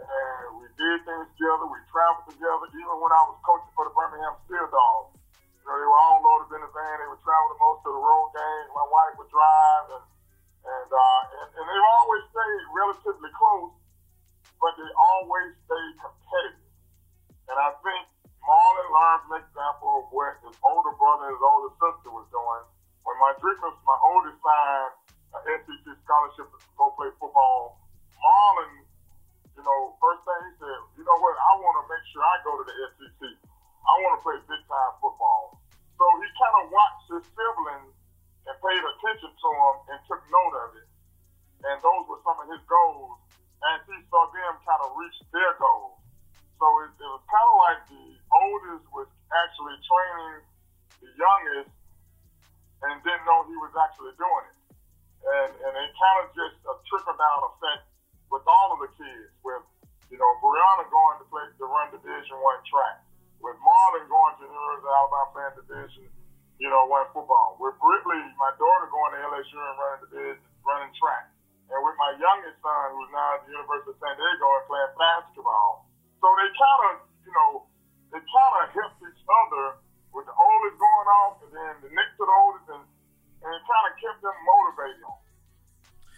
And 0.08 0.64
we 0.64 0.66
did 0.80 0.98
things 1.04 1.28
together. 1.36 1.68
We 1.68 1.84
traveled 1.92 2.32
together. 2.32 2.66
Even 2.72 2.96
when 2.98 3.12
I 3.12 3.24
was 3.28 3.38
coaching 3.44 3.74
for 3.76 3.86
the 3.88 3.94
Birmingham 3.94 4.40
Steel 4.48 4.68
Dogs, 4.72 5.20
you 5.44 5.64
know, 5.68 5.76
they 5.76 5.88
were 5.88 6.00
all 6.00 6.24
loaded 6.24 6.56
in 6.56 6.62
the 6.64 6.72
van. 6.72 6.96
They 7.04 7.10
would 7.12 7.24
travel 7.24 7.48
to 7.52 7.58
most 7.60 7.82
of 7.84 7.92
the 7.92 8.04
road 8.04 8.28
games. 8.32 8.68
My 8.72 8.88
wife 8.88 9.14
would 9.20 9.32
drive, 9.32 9.86
and 10.00 10.06
and 10.68 10.90
uh, 10.90 11.22
and, 11.44 11.48
and 11.60 11.64
they've 11.68 11.90
always 12.00 12.24
stayed 12.32 12.64
relatively 12.72 13.32
close 13.36 13.76
but 14.62 14.74
they 14.78 14.90
always 15.14 15.54
stay 15.66 15.86
competitive. 16.02 16.66
And 17.48 17.58
I 17.58 17.72
think 17.82 18.04
Marlon 18.42 18.90
learned 18.90 19.24
an 19.32 19.36
example 19.46 20.04
of 20.04 20.06
what 20.12 20.42
his 20.44 20.58
older 20.66 20.94
brother 20.98 21.32
and 21.32 21.36
his 21.38 21.44
older 21.44 21.72
sister 21.78 22.10
was 22.12 22.28
doing. 22.34 22.64
When 23.06 23.16
my 23.24 23.32
Drickers, 23.40 23.78
my 23.88 23.98
oldest, 24.04 24.40
signed 24.44 24.94
an 25.32 25.42
SEC 25.64 25.86
scholarship 26.04 26.48
to 26.52 26.58
go 26.76 26.92
play 26.98 27.08
football, 27.22 27.80
Marlon, 28.20 28.84
you 29.56 29.64
know, 29.64 29.96
know 31.08 31.20
what, 31.24 31.36
I 31.40 31.52
want 31.64 31.76
to 31.82 31.86
make 31.88 32.04
sure 32.12 32.22
I 32.22 32.36
go 32.44 32.52
to 32.60 32.66
the 32.68 32.76
SEC. 33.00 33.22
I 33.24 33.94
want 34.04 34.20
to 34.20 34.22
play 34.22 34.36
big 34.52 34.64
time 34.68 34.94
football. 35.00 35.64
So 35.96 36.06
he 36.20 36.28
kind 36.36 36.56
of 36.62 36.66
watched 36.70 37.08
his 37.10 37.24
siblings 37.32 37.96
and 38.46 38.56
paid 38.60 38.84
attention 38.84 39.32
to 39.32 39.48
him 39.50 39.76
and 39.96 39.98
took 40.06 40.22
note 40.28 40.56
of 40.68 40.70
it. 40.76 40.88
And 41.66 41.80
those 41.82 42.04
were 42.12 42.22
some 42.22 42.38
of 42.44 42.48
his 42.52 42.62
goals 42.68 43.18
and 43.58 43.78
he 43.90 43.98
saw 44.12 44.30
them 44.30 44.62
kind 44.62 44.82
of 44.86 44.94
reach 44.94 45.18
their 45.34 45.58
goals. 45.58 45.98
So 46.62 46.66
it, 46.86 46.92
it 47.02 47.10
was 47.10 47.24
kind 47.26 47.48
of 47.48 47.58
like 47.66 47.82
the 47.90 48.06
oldest 48.30 48.86
was 48.94 49.10
actually 49.34 49.78
training 49.82 50.46
the 51.02 51.10
youngest 51.18 51.74
and 52.86 52.94
didn't 53.02 53.26
know 53.26 53.46
he 53.50 53.58
was 53.58 53.74
actually 53.74 54.14
doing 54.22 54.46
it. 54.54 54.58
And, 55.26 55.50
and 55.50 55.74
it 55.74 55.90
kind 55.98 56.18
of 56.22 56.26
just 56.38 56.58
a 56.70 56.74
trickle 56.86 57.18
down 57.18 57.40
effect 57.56 57.90
with 58.30 58.46
all 58.46 58.78
of 58.78 58.80
the 58.86 58.92
kids. 58.94 59.34
With 59.42 59.66
you 60.10 60.18
know 60.18 60.32
Brianna 60.40 60.88
going 60.88 61.18
to 61.22 61.26
play 61.28 61.46
to 61.48 61.66
run 61.66 61.92
Division 61.92 62.38
One 62.40 62.62
track, 62.68 63.04
with 63.44 63.58
Marlon 63.60 64.06
going 64.08 64.34
to 64.40 64.44
University 64.48 64.88
of 64.88 64.96
Alabama 64.96 65.28
playing 65.34 65.56
Division, 65.62 66.08
you 66.58 66.70
know, 66.70 66.90
one 66.90 67.06
football. 67.14 67.56
With 67.62 67.78
Britley, 67.78 68.22
my 68.42 68.52
daughter 68.58 68.88
going 68.90 69.12
to 69.14 69.20
LSU 69.30 69.58
and 69.58 69.78
running 69.78 70.02
division, 70.10 70.48
running 70.66 70.94
track 70.98 71.30
and 71.68 71.80
with 71.84 71.98
my 72.00 72.16
youngest 72.16 72.58
son, 72.64 72.96
who's 72.96 73.12
now 73.12 73.36
at 73.36 73.44
the 73.44 73.52
University 73.52 73.92
of 73.92 74.00
San 74.00 74.16
Diego 74.16 74.46
and 74.56 74.66
playing 74.72 74.94
basketball. 74.96 75.84
So 76.24 76.28
they 76.40 76.48
kind 76.56 76.82
of, 76.88 76.94
you 77.28 77.34
know, 77.36 77.50
they 78.16 78.22
kind 78.24 78.54
of 78.64 78.66
helped 78.72 79.04
each 79.04 79.24
other 79.28 79.84
with 80.16 80.26
the 80.32 80.36
oldest 80.36 80.76
going 80.80 81.10
off 81.12 81.36
and 81.44 81.52
then 81.52 81.74
the 81.84 81.92
next 81.92 82.16
to 82.16 82.24
the 82.24 82.36
oldest, 82.40 82.68
and, 82.72 82.84
and 83.44 83.50
it 83.52 83.64
kind 83.68 83.86
of 83.92 83.94
kept 84.00 84.20
them 84.24 84.38
motivated. 84.48 85.12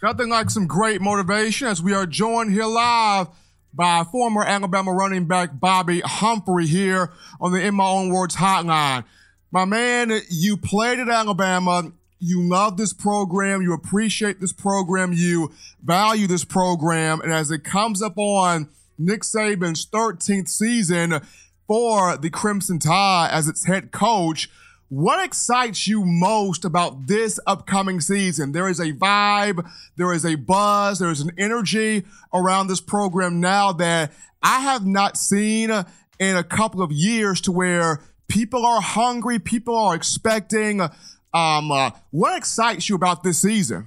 Nothing 0.00 0.30
like 0.30 0.48
some 0.48 0.70
great 0.70 1.02
motivation 1.02 1.66
as 1.66 1.82
we 1.82 1.92
are 1.92 2.06
joined 2.06 2.54
here 2.54 2.64
live 2.64 3.28
by 3.72 4.04
former 4.04 4.44
Alabama 4.44 4.92
running 4.92 5.26
back 5.26 5.58
Bobby 5.58 6.00
Humphrey 6.00 6.66
here 6.66 7.10
on 7.40 7.52
the 7.52 7.60
In 7.60 7.74
My 7.74 7.86
Own 7.86 8.10
Words 8.10 8.36
hotline. 8.36 9.04
My 9.50 9.64
man, 9.64 10.12
you 10.28 10.56
played 10.56 10.98
at 10.98 11.08
Alabama. 11.08 11.92
You 12.18 12.42
love 12.42 12.76
this 12.76 12.92
program, 12.92 13.62
you 13.62 13.72
appreciate 13.72 14.40
this 14.40 14.52
program, 14.52 15.14
you 15.14 15.52
value 15.82 16.26
this 16.26 16.44
program, 16.44 17.22
and 17.22 17.32
as 17.32 17.50
it 17.50 17.64
comes 17.64 18.02
up 18.02 18.18
on 18.18 18.68
Nick 18.98 19.22
Saban's 19.22 19.86
13th 19.86 20.48
season 20.48 21.22
for 21.66 22.18
the 22.18 22.28
Crimson 22.28 22.78
Tide 22.78 23.30
as 23.32 23.48
its 23.48 23.64
head 23.64 23.90
coach, 23.90 24.50
what 24.90 25.24
excites 25.24 25.86
you 25.86 26.04
most 26.04 26.64
about 26.64 27.06
this 27.06 27.38
upcoming 27.46 28.00
season? 28.00 28.50
There 28.50 28.68
is 28.68 28.80
a 28.80 28.92
vibe, 28.92 29.66
there 29.96 30.12
is 30.12 30.26
a 30.26 30.34
buzz, 30.34 30.98
there 30.98 31.12
is 31.12 31.20
an 31.20 31.30
energy 31.38 32.04
around 32.34 32.66
this 32.66 32.80
program 32.80 33.40
now 33.40 33.72
that 33.74 34.12
I 34.42 34.58
have 34.60 34.84
not 34.84 35.16
seen 35.16 35.70
in 36.18 36.36
a 36.36 36.42
couple 36.42 36.82
of 36.82 36.90
years 36.90 37.40
to 37.42 37.52
where 37.52 38.00
people 38.26 38.66
are 38.66 38.80
hungry, 38.80 39.38
people 39.38 39.76
are 39.76 39.94
expecting 39.94 40.80
um, 40.80 41.70
uh, 41.70 41.92
what 42.10 42.36
excites 42.36 42.88
you 42.88 42.96
about 42.96 43.22
this 43.22 43.40
season? 43.40 43.86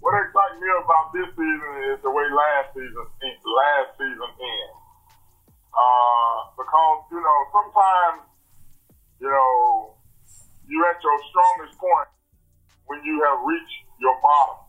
What 0.00 0.12
excites 0.20 0.60
me 0.60 0.68
about 0.84 1.12
this 1.14 1.28
season 1.30 1.92
is 1.94 2.02
the 2.02 2.10
way 2.10 2.24
last 2.30 2.74
season 2.74 3.06
last 3.56 3.96
season 3.96 4.30
ends. 4.36 4.76
Uh, 5.72 6.36
because 6.58 7.04
you 7.10 7.20
know 7.20 7.38
sometimes 7.52 8.20
you 9.20 9.28
know 9.28 9.89
you're 10.70 10.86
at 10.86 11.02
your 11.02 11.18
strongest 11.34 11.74
point 11.76 12.10
when 12.86 13.02
you 13.02 13.18
have 13.26 13.42
reached 13.42 13.80
your 13.98 14.14
bottom, 14.22 14.62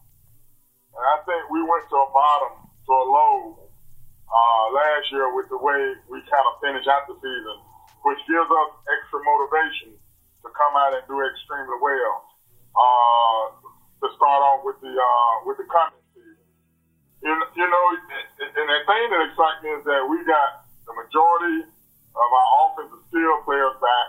and 0.98 1.03
I 1.05 1.17
think 1.24 1.48
we 1.53 1.62
went 1.62 1.86
to 1.88 1.98
a 2.01 2.10
bottom 2.10 2.53
to 2.67 2.91
a 2.91 3.05
low 3.05 3.36
uh, 4.27 4.65
last 4.74 5.05
year 5.13 5.29
with 5.31 5.48
the 5.53 5.62
way 5.62 5.79
we 6.10 6.20
kind 6.25 6.46
of 6.50 6.58
finished 6.60 6.89
out 6.89 7.05
the 7.05 7.15
season, 7.22 7.58
which 8.03 8.20
gives 8.25 8.50
us 8.50 8.70
extra 8.89 9.22
motivation 9.22 9.93
to 10.41 10.50
come 10.58 10.74
out 10.74 10.98
and 10.98 11.05
do 11.05 11.15
extremely 11.22 11.77
well. 11.79 12.15
Uh, 12.72 13.62
to 14.01 14.08
start 14.17 14.41
off 14.41 14.65
with 14.65 14.79
the 14.81 14.89
uh, 14.89 15.34
with 15.46 15.62
the 15.62 15.67
coming 15.70 16.01
season, 16.17 16.41
you, 17.22 17.29
you 17.53 17.67
know, 17.70 17.86
and 18.41 18.65
the 18.65 18.79
thing 18.89 19.05
that 19.13 19.22
excites 19.29 19.60
me 19.62 19.70
is 19.77 19.84
that 19.86 20.01
we 20.10 20.17
got 20.25 20.65
the 20.89 20.93
majority 20.98 21.70
of 22.17 22.27
our 22.34 22.48
offensive 22.65 23.03
skill 23.08 23.36
players 23.46 23.77
back. 23.77 24.08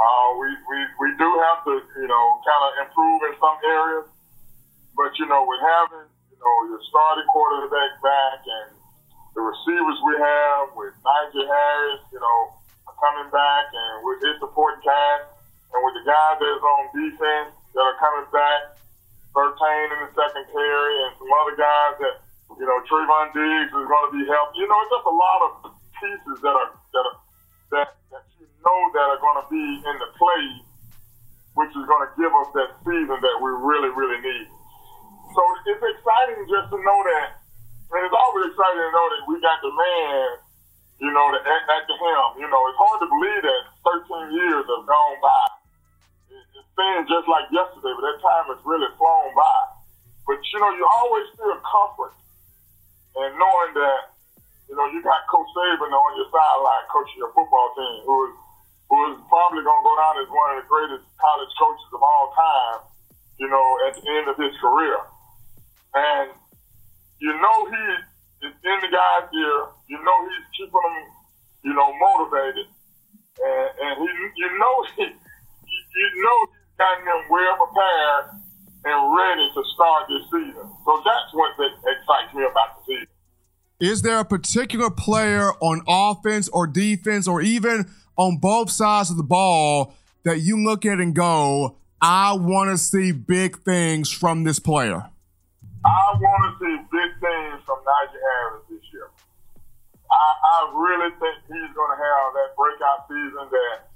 Uh, 0.00 0.28
we, 0.40 0.48
we 0.72 0.99
have 1.40 1.64
to 1.64 1.74
you 1.80 2.08
know 2.08 2.24
kind 2.44 2.62
of 2.68 2.70
improve 2.84 3.20
in 3.28 3.34
some 3.40 3.58
areas, 3.64 4.06
but 4.92 5.10
you 5.16 5.26
know 5.26 5.42
with 5.48 5.60
having 5.64 6.06
you 6.30 6.38
know 6.38 6.54
your 6.68 6.80
starting 6.88 7.26
quarterback 7.32 7.96
back 8.04 8.40
and 8.44 8.80
the 9.34 9.42
receivers 9.42 9.98
we 10.02 10.14
have 10.18 10.74
with 10.74 10.94
Najee 11.06 11.46
Harris, 11.46 12.02
you 12.10 12.18
know, 12.18 12.38
coming 12.98 13.30
back 13.32 13.70
and 13.72 14.04
with 14.04 14.20
his 14.20 14.36
supporting 14.42 14.82
cast, 14.82 15.24
and 15.72 15.80
with 15.80 15.94
the 15.96 16.04
guys 16.04 16.36
that's 16.36 16.60
on 16.60 16.82
defense 16.92 17.54
that 17.72 17.84
are 17.86 17.98
coming 18.02 18.28
back, 18.34 18.76
Surtain 19.30 19.86
in 19.94 19.98
the 20.04 20.10
secondary, 20.10 20.94
and 21.06 21.14
some 21.14 21.30
other 21.40 21.54
guys 21.54 21.94
that, 22.02 22.14
you 22.58 22.66
know, 22.66 22.76
Trevon 22.90 23.30
Diggs 23.30 23.70
is 23.70 23.86
going 23.86 24.06
to 24.10 24.12
be 24.12 24.26
helped. 24.26 24.58
You 24.58 24.66
know, 24.66 24.78
it's 24.82 24.92
just 24.98 25.06
a 25.06 25.16
lot 25.16 25.40
of 25.46 25.50
pieces 26.02 26.36
that 26.42 26.50
are 26.50 26.70
that 26.74 27.04
are, 27.06 27.18
that, 27.70 27.88
that 28.10 28.24
you 28.42 28.50
know 28.50 28.78
that 28.98 29.06
are 29.14 29.22
going 29.22 29.38
to 29.38 29.46
be 29.46 29.64
in 29.86 29.96
the 30.02 30.10
play, 30.18 30.44
which 31.58 31.72
is 31.74 31.84
going 31.86 32.02
to 32.06 32.10
give 32.14 32.30
us 32.30 32.48
that 32.54 32.70
season 32.86 33.18
that 33.18 33.36
we 33.42 33.50
really, 33.64 33.90
really 33.90 34.20
need. 34.22 34.46
So 35.34 35.40
it's 35.70 35.82
exciting 35.82 36.46
just 36.46 36.70
to 36.74 36.78
know 36.78 37.00
that, 37.06 37.38
and 37.94 38.00
it's 38.06 38.16
always 38.16 38.50
exciting 38.50 38.82
to 38.82 38.92
know 38.94 39.06
that 39.14 39.22
we 39.26 39.34
got 39.42 39.58
the 39.62 39.72
man 39.74 40.26
you 41.00 41.08
know, 41.08 41.26
at, 41.32 41.42
at 41.48 41.84
the 41.88 41.96
helm. 41.96 42.36
You 42.36 42.46
know, 42.46 42.60
it's 42.68 42.76
hard 42.76 43.00
to 43.00 43.08
believe 43.08 43.42
that 43.42 43.62
13 44.04 44.36
years 44.36 44.64
have 44.68 44.84
gone 44.84 45.18
by. 45.24 45.44
It, 46.28 46.44
it 46.60 46.66
seems 46.76 47.08
just 47.08 47.26
like 47.26 47.48
yesterday, 47.48 47.92
but 47.96 48.04
that 48.04 48.20
time 48.20 48.46
has 48.52 48.60
really 48.68 48.92
flown 49.00 49.32
by. 49.32 49.60
But, 50.28 50.38
you 50.52 50.60
know, 50.60 50.70
you 50.76 50.84
always 50.84 51.26
feel 51.34 51.56
comfort 51.64 52.14
and 53.16 53.32
knowing 53.40 53.72
that, 53.80 54.12
you 54.68 54.76
know, 54.76 54.86
you 54.92 55.00
got 55.02 55.24
Coach 55.26 55.48
Saban 55.56 55.90
on 55.90 56.10
your 56.20 56.28
sideline 56.30 56.84
coaching 56.92 57.18
your 57.18 57.32
football 57.34 57.74
team, 57.74 58.06
who 58.06 58.14
is, 58.30 58.34
who 58.90 58.98
is 59.14 59.22
probably 59.30 59.62
going 59.62 59.80
to 59.80 59.86
go 59.86 59.94
down 59.94 60.14
as 60.18 60.26
one 60.26 60.48
of 60.52 60.56
the 60.60 60.66
greatest 60.66 61.06
college 61.14 61.52
coaches 61.54 61.90
of 61.94 62.02
all 62.02 62.34
time, 62.34 62.82
you 63.38 63.46
know, 63.46 63.66
at 63.86 63.94
the 63.94 64.02
end 64.18 64.26
of 64.26 64.34
his 64.34 64.50
career. 64.58 64.98
And 65.94 66.34
you 67.22 67.32
know 67.38 67.56
he 67.70 67.82
is 68.46 68.54
in 68.66 68.78
the 68.82 68.90
guy's 68.90 69.30
ear. 69.30 69.58
You 69.86 69.98
know 70.02 70.16
he's 70.26 70.46
keeping 70.58 70.74
them, 70.74 71.06
you 71.62 71.74
know, 71.74 71.94
motivated, 72.02 72.66
and, 73.38 73.68
and 73.78 73.94
he, 74.02 74.10
you 74.36 74.50
know, 74.58 74.74
he, 74.96 75.06
you 75.06 76.08
know 76.18 76.38
he's 76.50 76.74
gotten 76.78 77.04
them 77.06 77.22
well 77.30 77.54
prepared 77.62 78.42
and 78.82 78.98
ready 79.14 79.46
to 79.54 79.62
start 79.74 80.08
this 80.08 80.24
season. 80.32 80.66
So 80.84 81.02
that's 81.04 81.30
what 81.32 81.54
that 81.58 81.72
excites 81.78 82.34
me 82.34 82.42
about 82.42 82.80
the 82.80 82.94
season. 82.94 83.08
Is 83.80 84.02
there 84.02 84.18
a 84.18 84.24
particular 84.24 84.90
player 84.90 85.52
on 85.60 85.82
offense 85.88 86.48
or 86.48 86.66
defense 86.66 87.26
or 87.26 87.40
even 87.40 87.90
on 88.20 88.36
both 88.36 88.68
sides 88.68 89.08
of 89.08 89.16
the 89.16 89.24
ball 89.24 89.96
that 90.28 90.44
you 90.44 90.60
look 90.60 90.84
at 90.84 91.00
and 91.00 91.16
go, 91.16 91.80
I 92.04 92.36
want 92.36 92.68
to 92.68 92.76
see 92.76 93.16
big 93.16 93.64
things 93.64 94.12
from 94.12 94.44
this 94.44 94.60
player? 94.60 95.08
I 95.80 96.06
want 96.20 96.40
to 96.44 96.52
see 96.60 96.76
big 96.92 97.10
things 97.16 97.64
from 97.64 97.80
Najee 97.80 98.20
Harris 98.20 98.68
this 98.68 98.84
year. 98.92 99.08
I, 100.12 100.28
I 100.36 100.56
really 100.76 101.16
think 101.16 101.36
he's 101.48 101.72
going 101.72 101.92
to 101.96 102.00
have 102.04 102.26
that 102.36 102.52
breakout 102.60 103.08
season 103.08 103.48
that 103.56 103.88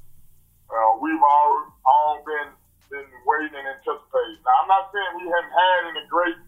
uh, 0.73 0.93
we've 1.05 1.21
all 1.21 1.69
all 1.85 2.25
been 2.25 2.49
been 2.89 3.05
waiting 3.29 3.53
and 3.53 3.77
anticipating. 3.77 4.41
Now, 4.41 4.65
I'm 4.65 4.71
not 4.73 4.89
saying 4.89 5.21
he 5.21 5.29
hasn't 5.29 5.53
had 5.53 5.81
any 5.93 6.05
great 6.09 6.41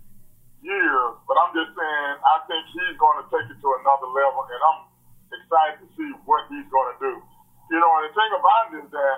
years, 0.64 1.12
but 1.28 1.36
I'm 1.36 1.52
just 1.52 1.76
saying 1.76 2.12
I 2.24 2.36
think 2.48 2.72
he's 2.72 2.96
going 2.96 3.20
to 3.20 3.26
take 3.28 3.52
it 3.52 3.60
to 3.60 3.68
another 3.84 4.08
level, 4.16 4.48
and 4.48 4.60
I'm 4.64 4.80
excited 5.28 5.84
to 5.84 5.88
see 5.92 6.08
what 6.24 6.48
he's 6.48 6.64
going 6.72 6.96
to 6.96 6.98
do. 7.04 7.14
You 7.66 7.78
know, 7.82 7.90
and 7.98 8.04
the 8.06 8.12
thing 8.14 8.32
about 8.36 8.64
it 8.70 8.74
is 8.78 8.88
that, 8.94 9.16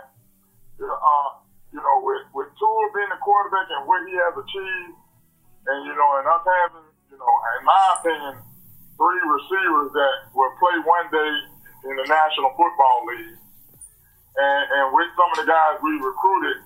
uh, 0.81 1.28
you 1.69 1.81
know, 1.85 1.97
with 2.00 2.25
with 2.33 2.49
Tua 2.57 2.85
being 2.97 3.12
the 3.12 3.21
quarterback 3.21 3.69
and 3.69 3.85
what 3.85 4.00
he 4.09 4.17
has 4.17 4.33
achieved 4.33 4.97
and, 5.69 5.78
you 5.85 5.93
know, 5.93 6.11
and 6.17 6.25
us 6.25 6.40
having, 6.40 6.88
you 7.12 7.19
know, 7.21 7.33
in 7.61 7.62
my 7.69 7.85
opinion, 8.00 8.40
three 8.97 9.21
receivers 9.21 9.93
that 9.93 10.14
will 10.33 10.49
play 10.57 10.81
one 10.81 11.12
day 11.12 11.33
in 11.93 11.95
the 12.00 12.07
National 12.09 12.57
Football 12.57 13.05
League. 13.12 13.37
And, 14.38 14.64
and 14.81 14.87
with 14.97 15.12
some 15.12 15.28
of 15.35 15.38
the 15.45 15.49
guys 15.50 15.76
we 15.85 15.93
recruited, 16.00 16.64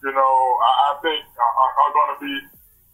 you 0.00 0.12
know, 0.16 0.34
I, 0.64 0.72
I 0.88 0.90
think 1.04 1.20
are, 1.36 1.72
are 1.84 1.92
going 1.92 2.10
to 2.16 2.20
be, 2.24 2.34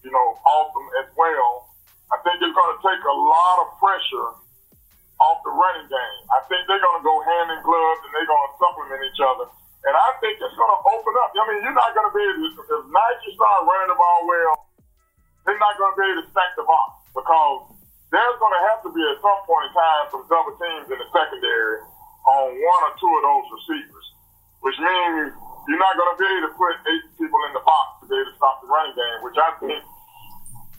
you 0.03 0.11
know, 0.11 0.27
awesome 0.43 0.89
as 0.99 1.09
well. 1.15 1.71
I 2.11 2.19
think 2.27 2.43
it's 2.43 2.55
going 2.55 2.73
to 2.75 2.81
take 2.83 3.03
a 3.07 3.17
lot 3.17 3.57
of 3.63 3.67
pressure 3.79 4.29
off 5.27 5.43
the 5.43 5.51
running 5.51 5.91
game. 5.91 6.21
I 6.31 6.39
think 6.47 6.63
they're 6.71 6.83
going 6.83 7.03
to 7.03 7.07
go 7.07 7.17
hand 7.27 7.51
in 7.51 7.61
glove 7.67 7.99
and 8.07 8.11
they're 8.15 8.31
going 8.31 8.47
to 8.47 8.55
supplement 8.63 9.01
each 9.03 9.23
other. 9.23 9.47
And 9.87 9.95
I 9.95 10.09
think 10.23 10.39
it's 10.39 10.57
going 10.59 10.73
to 10.73 10.81
open 10.83 11.15
up. 11.23 11.31
I 11.35 11.43
mean, 11.51 11.61
you're 11.63 11.75
not 11.75 11.95
going 11.95 12.11
to 12.11 12.15
be 12.15 12.23
able 12.23 12.43
to, 12.43 12.63
if 12.63 12.83
Najee 12.91 13.35
start 13.35 13.67
running 13.67 13.91
the 13.91 13.99
ball 13.99 14.21
well, 14.27 14.55
they're 15.47 15.63
not 15.63 15.79
going 15.79 15.95
to 15.95 15.99
be 15.99 16.07
able 16.11 16.23
to 16.27 16.29
stack 16.35 16.59
the 16.59 16.67
box 16.67 17.07
because 17.15 17.71
there's 18.11 18.39
going 18.39 18.55
to 18.55 18.63
have 18.71 18.81
to 18.83 18.91
be 18.91 19.03
at 19.15 19.19
some 19.23 19.41
point 19.47 19.71
in 19.71 19.73
time 19.75 20.05
some 20.11 20.25
double 20.27 20.55
teams 20.59 20.91
in 20.91 20.99
the 20.99 21.09
secondary 21.15 21.87
on 22.27 22.45
one 22.51 22.81
or 22.87 22.93
two 22.99 23.11
of 23.11 23.23
those 23.23 23.47
receivers, 23.63 24.07
which 24.67 24.79
means 24.83 25.31
you're 25.71 25.83
not 25.83 25.95
going 25.95 26.11
to 26.15 26.19
be 26.19 26.27
able 26.27 26.51
to 26.51 26.55
put 26.59 26.75
eight 26.91 27.07
people 27.15 27.39
in 27.47 27.53
the 27.55 27.63
box 27.63 28.03
to 28.03 28.11
be 28.11 28.15
able 28.19 28.31
to 28.31 28.37
stop 28.39 28.59
the 28.63 28.71
running 28.71 28.95
game, 28.95 29.19
which 29.23 29.39
I 29.39 29.51
think, 29.63 29.83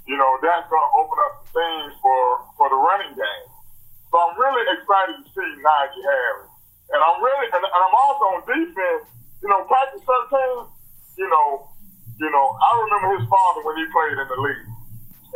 you 0.07 0.19
know, 0.19 0.35
that's 0.43 0.67
going 0.67 0.83
to 0.83 0.91
open 0.99 1.17
up 1.27 1.31
some 1.43 1.51
things 1.55 1.91
for, 2.03 2.19
for 2.59 2.67
the 2.71 2.79
running 2.79 3.15
game. 3.15 3.47
So 4.11 4.15
I'm 4.15 4.35
really 4.39 4.63
excited 4.71 5.19
to 5.19 5.27
see 5.27 5.49
Najee 5.59 6.03
Harris. 6.03 6.51
And 6.95 6.99
I'm 7.03 7.19
really, 7.19 7.47
and, 7.51 7.63
and 7.63 7.81
I'm 7.83 7.95
also 7.95 8.23
on 8.39 8.41
defense, 8.47 9.05
you 9.43 9.49
know, 9.51 9.67
Patrick 9.67 10.03
Surtain, 10.07 10.71
you 11.19 11.27
know, 11.27 11.67
you 12.17 12.29
know, 12.31 12.45
I 12.57 12.69
remember 12.87 13.19
his 13.19 13.27
father 13.29 13.61
when 13.67 13.75
he 13.77 13.85
played 13.91 14.15
in 14.15 14.27
the 14.27 14.39
league. 14.39 14.67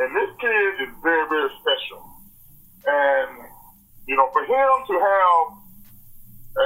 And 0.02 0.10
this 0.16 0.32
kid 0.40 0.72
is 0.88 0.92
very, 1.04 1.28
very 1.28 1.52
special. 1.60 2.00
And, 2.88 3.46
you 4.08 4.16
know, 4.16 4.32
for 4.32 4.42
him 4.48 4.72
to 4.88 4.96
have, 4.98 5.44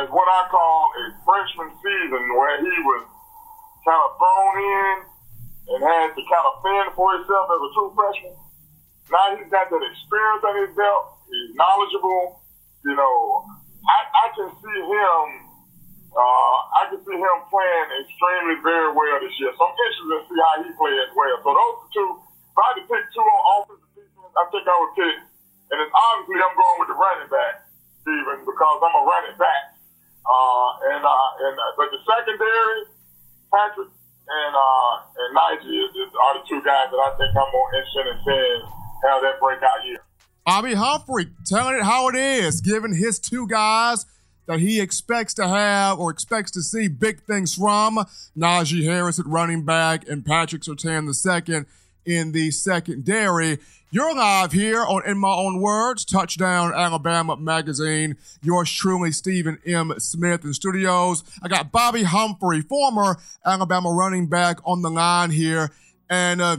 as 0.01 0.07
what 0.13 0.29
I 0.29 0.47
call 0.47 0.93
a 0.93 1.03
freshman 1.25 1.73
season 1.81 2.23
where 2.37 2.57
he 2.61 2.73
was 2.85 3.03
kind 3.83 4.01
of 4.01 4.11
thrown 4.17 4.55
in 4.61 4.95
and 5.73 5.79
had 5.81 6.13
to 6.13 6.21
kind 6.21 6.45
of 6.45 6.53
fend 6.61 6.89
for 6.93 7.17
himself 7.17 7.45
as 7.49 7.59
a 7.59 7.69
true 7.73 7.91
freshman. 7.97 8.37
Now 9.09 9.37
he's 9.37 9.49
got 9.49 9.69
that 9.69 9.83
experience 9.83 10.43
on 10.45 10.55
his 10.61 10.71
belt. 10.77 11.14
He's 11.29 11.55
knowledgeable. 11.55 12.41
You 12.85 12.95
know, 12.95 13.45
I, 13.89 13.97
I 14.13 14.25
can 14.37 14.49
see 14.61 14.79
him 14.85 15.45
uh, 16.15 16.55
I 16.79 16.87
can 16.87 16.99
see 17.03 17.11
him 17.11 17.37
playing 17.51 17.87
extremely 17.99 18.55
very 18.63 18.87
well 18.95 19.19
this 19.19 19.35
year. 19.35 19.51
So 19.51 19.67
I'm 19.67 19.75
interested 19.75 20.07
to 20.15 20.19
see 20.31 20.39
how 20.39 20.55
he 20.63 20.71
plays 20.79 20.99
as 21.03 21.11
well. 21.11 21.35
So 21.43 21.49
those 21.51 21.75
are 21.83 21.91
two. 21.91 22.09
If 22.23 22.55
I 22.55 22.63
had 22.71 22.75
to 22.79 22.83
pick 22.87 23.03
two 23.11 23.19
on 23.19 23.39
offense 23.59 23.83
and 23.83 23.91
defense, 23.99 24.31
I 24.31 24.43
think 24.47 24.63
I 24.63 24.75
would 24.79 24.95
pick. 24.95 25.15
And 25.75 25.77
it's 25.83 25.91
obviously 25.91 26.39
I'm 26.39 26.55
going 26.55 26.77
with 26.79 26.89
the 26.95 26.95
running 26.95 27.27
back, 27.27 27.67
Stephen, 27.99 28.47
because 28.47 28.77
I'm 28.79 28.95
a 28.95 29.03
running 29.03 29.35
back. 29.35 29.75
Uh, 30.23 30.69
and 30.95 31.03
uh, 31.03 31.29
and 31.51 31.55
uh, 31.59 31.71
but 31.75 31.91
the 31.91 31.99
secondary, 32.07 32.79
Patrick 33.51 33.91
and 33.91 34.53
uh, 34.55 34.93
and 35.19 35.29
Najee 35.35 35.83
are 35.83 36.33
the 36.39 36.43
two 36.47 36.63
guys 36.63 36.89
that 36.95 37.01
I 37.01 37.11
think 37.19 37.35
I'm 37.35 37.51
more 37.51 37.69
interested 37.75 38.07
in 38.07 38.17
seeing 38.23 38.61
have 39.03 39.19
that 39.19 39.35
breakout 39.43 39.83
year. 39.83 39.99
Bobby 40.45 40.75
Humphrey 40.75 41.29
telling 41.43 41.77
it 41.77 41.81
how 41.83 42.07
it 42.07 42.15
is, 42.15 42.61
giving 42.61 42.93
his 42.93 43.17
two 43.17 43.47
guys 43.47 44.05
that 44.45 44.59
he 44.59 44.79
expects 44.79 45.33
to 45.33 45.47
have 45.47 45.99
or 45.99 46.11
expects 46.11 46.51
to 46.51 46.61
see 46.61 46.87
big 46.87 47.23
things 47.23 47.55
from 47.55 48.05
Najee 48.37 48.83
Harris 48.83 49.17
at 49.17 49.25
running 49.25 49.65
back 49.65 50.07
and 50.07 50.23
Patrick 50.23 50.61
Surtain 50.61 51.07
II 51.07 51.65
in 52.05 52.31
the 52.31 52.51
secondary. 52.51 53.57
You're 53.89 54.13
live 54.13 54.51
here 54.51 54.83
on 54.83 55.01
In 55.07 55.17
My 55.17 55.33
Own 55.33 55.61
Words, 55.61 56.05
Touchdown 56.05 56.73
Alabama 56.75 57.37
Magazine. 57.37 58.15
Yours 58.43 58.71
truly, 58.71 59.11
Stephen 59.11 59.57
M. 59.65 59.93
Smith 59.97 60.43
in 60.43 60.53
studios. 60.53 61.23
I 61.41 61.47
got 61.47 61.71
Bobby 61.71 62.03
Humphrey, 62.03 62.61
former 62.61 63.17
Alabama 63.43 63.91
running 63.91 64.27
back, 64.27 64.59
on 64.63 64.83
the 64.83 64.91
line 64.91 65.31
here. 65.31 65.71
And 66.07 66.39
uh, 66.39 66.57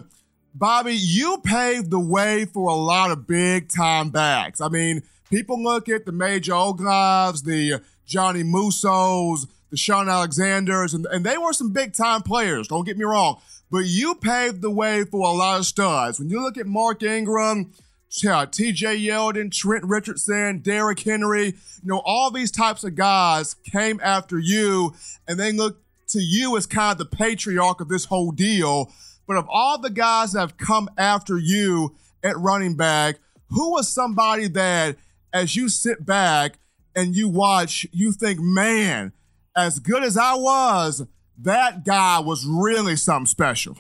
Bobby, 0.58 0.94
you 0.94 1.38
paved 1.44 1.90
the 1.90 2.00
way 2.00 2.44
for 2.44 2.68
a 2.68 2.74
lot 2.74 3.10
of 3.10 3.26
big 3.26 3.68
time 3.68 4.10
backs. 4.10 4.60
I 4.60 4.68
mean, 4.68 5.02
People 5.30 5.60
look 5.60 5.88
at 5.88 6.06
the 6.06 6.12
Major 6.12 6.52
Ogilvies, 6.52 7.42
the 7.42 7.82
Johnny 8.06 8.44
Mussos, 8.44 9.46
the 9.70 9.76
Shaun 9.76 10.08
Alexanders, 10.08 10.94
and, 10.94 11.04
and 11.06 11.26
they 11.26 11.36
were 11.36 11.52
some 11.52 11.72
big 11.72 11.94
time 11.94 12.22
players. 12.22 12.68
Don't 12.68 12.84
get 12.84 12.96
me 12.96 13.04
wrong. 13.04 13.40
But 13.70 13.86
you 13.86 14.14
paved 14.14 14.62
the 14.62 14.70
way 14.70 15.02
for 15.04 15.28
a 15.28 15.32
lot 15.32 15.58
of 15.58 15.66
studs. 15.66 16.20
When 16.20 16.30
you 16.30 16.40
look 16.40 16.56
at 16.56 16.66
Mark 16.66 17.02
Ingram, 17.02 17.72
TJ 18.12 18.84
uh, 18.84 18.90
Yeldon, 18.90 19.50
Trent 19.50 19.84
Richardson, 19.84 20.60
Derrick 20.60 21.00
Henry, 21.00 21.46
you 21.46 21.54
know, 21.82 22.02
all 22.04 22.30
these 22.30 22.52
types 22.52 22.84
of 22.84 22.94
guys 22.94 23.54
came 23.54 23.98
after 24.04 24.38
you 24.38 24.94
and 25.26 25.40
they 25.40 25.50
look 25.50 25.82
to 26.08 26.20
you 26.20 26.56
as 26.56 26.66
kind 26.66 26.92
of 26.92 26.98
the 26.98 27.16
patriarch 27.16 27.80
of 27.80 27.88
this 27.88 28.04
whole 28.04 28.30
deal. 28.30 28.92
But 29.26 29.36
of 29.36 29.46
all 29.48 29.78
the 29.78 29.90
guys 29.90 30.32
that 30.32 30.40
have 30.40 30.56
come 30.56 30.88
after 30.96 31.38
you 31.38 31.94
at 32.22 32.36
running 32.38 32.76
back, 32.76 33.18
who 33.50 33.72
was 33.72 33.88
somebody 33.88 34.48
that 34.48 34.96
as 35.32 35.56
you 35.56 35.68
sit 35.68 36.04
back 36.04 36.58
and 36.94 37.14
you 37.14 37.28
watch, 37.28 37.86
you 37.92 38.12
think, 38.12 38.40
man, 38.40 39.12
as 39.56 39.78
good 39.78 40.02
as 40.02 40.16
I 40.16 40.34
was, 40.34 41.04
that 41.38 41.84
guy 41.84 42.20
was 42.20 42.46
really 42.46 42.96
something 42.96 43.26
special. 43.26 43.76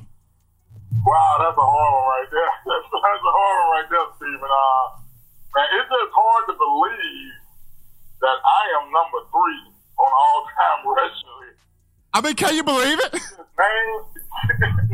Wow, 1.04 1.36
that's 1.38 1.56
a 1.56 1.66
hard 1.66 1.92
one 1.94 2.06
right 2.06 2.30
there. 2.30 2.52
That's, 2.66 2.86
that's 2.92 3.24
a 3.24 3.34
hard 3.34 3.56
one 3.62 3.70
right 3.76 3.88
there, 3.90 4.08
Stephen. 4.16 4.50
Uh, 4.50 4.84
man, 5.54 5.68
it's 5.78 5.88
just 5.88 6.12
hard 6.12 6.44
to 6.50 6.54
believe 6.58 7.34
that 8.20 8.38
I 8.42 8.62
am 8.82 8.84
number 8.90 9.20
three 9.30 9.62
on 9.96 10.10
all 10.10 10.40
time 10.50 10.80
rushing 10.96 11.36
I 12.16 12.22
mean, 12.22 12.32
can 12.32 12.54
you 12.54 12.64
believe 12.64 12.98
it? 12.98 13.12
Man, 13.12 13.86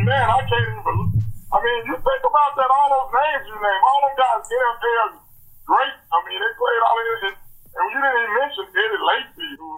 man, 0.05 0.27
I 0.27 0.41
can't 0.47 0.67
even 0.69 0.83
believe. 0.83 1.23
I 1.53 1.57
mean, 1.61 1.81
you 1.87 1.97
think 2.01 2.23
about 2.25 2.53
that. 2.57 2.69
All 2.73 2.89
those 2.89 3.13
names 3.13 3.45
you 3.47 3.57
name, 3.61 3.83
all 3.85 4.01
them 4.09 4.15
guys 4.17 4.45
NFL 4.49 5.23
great. 5.67 5.95
I 6.13 6.19
mean, 6.29 6.39
they 6.41 6.53
played 6.59 6.83
all 6.85 6.97
of 6.99 7.21
it, 7.29 7.37
and 7.77 7.85
you 7.93 7.99
didn't 8.01 8.19
even 8.21 8.33
mention 8.41 8.65
Eddie 8.73 9.03
Lacy, 9.09 9.49
who. 9.59 9.69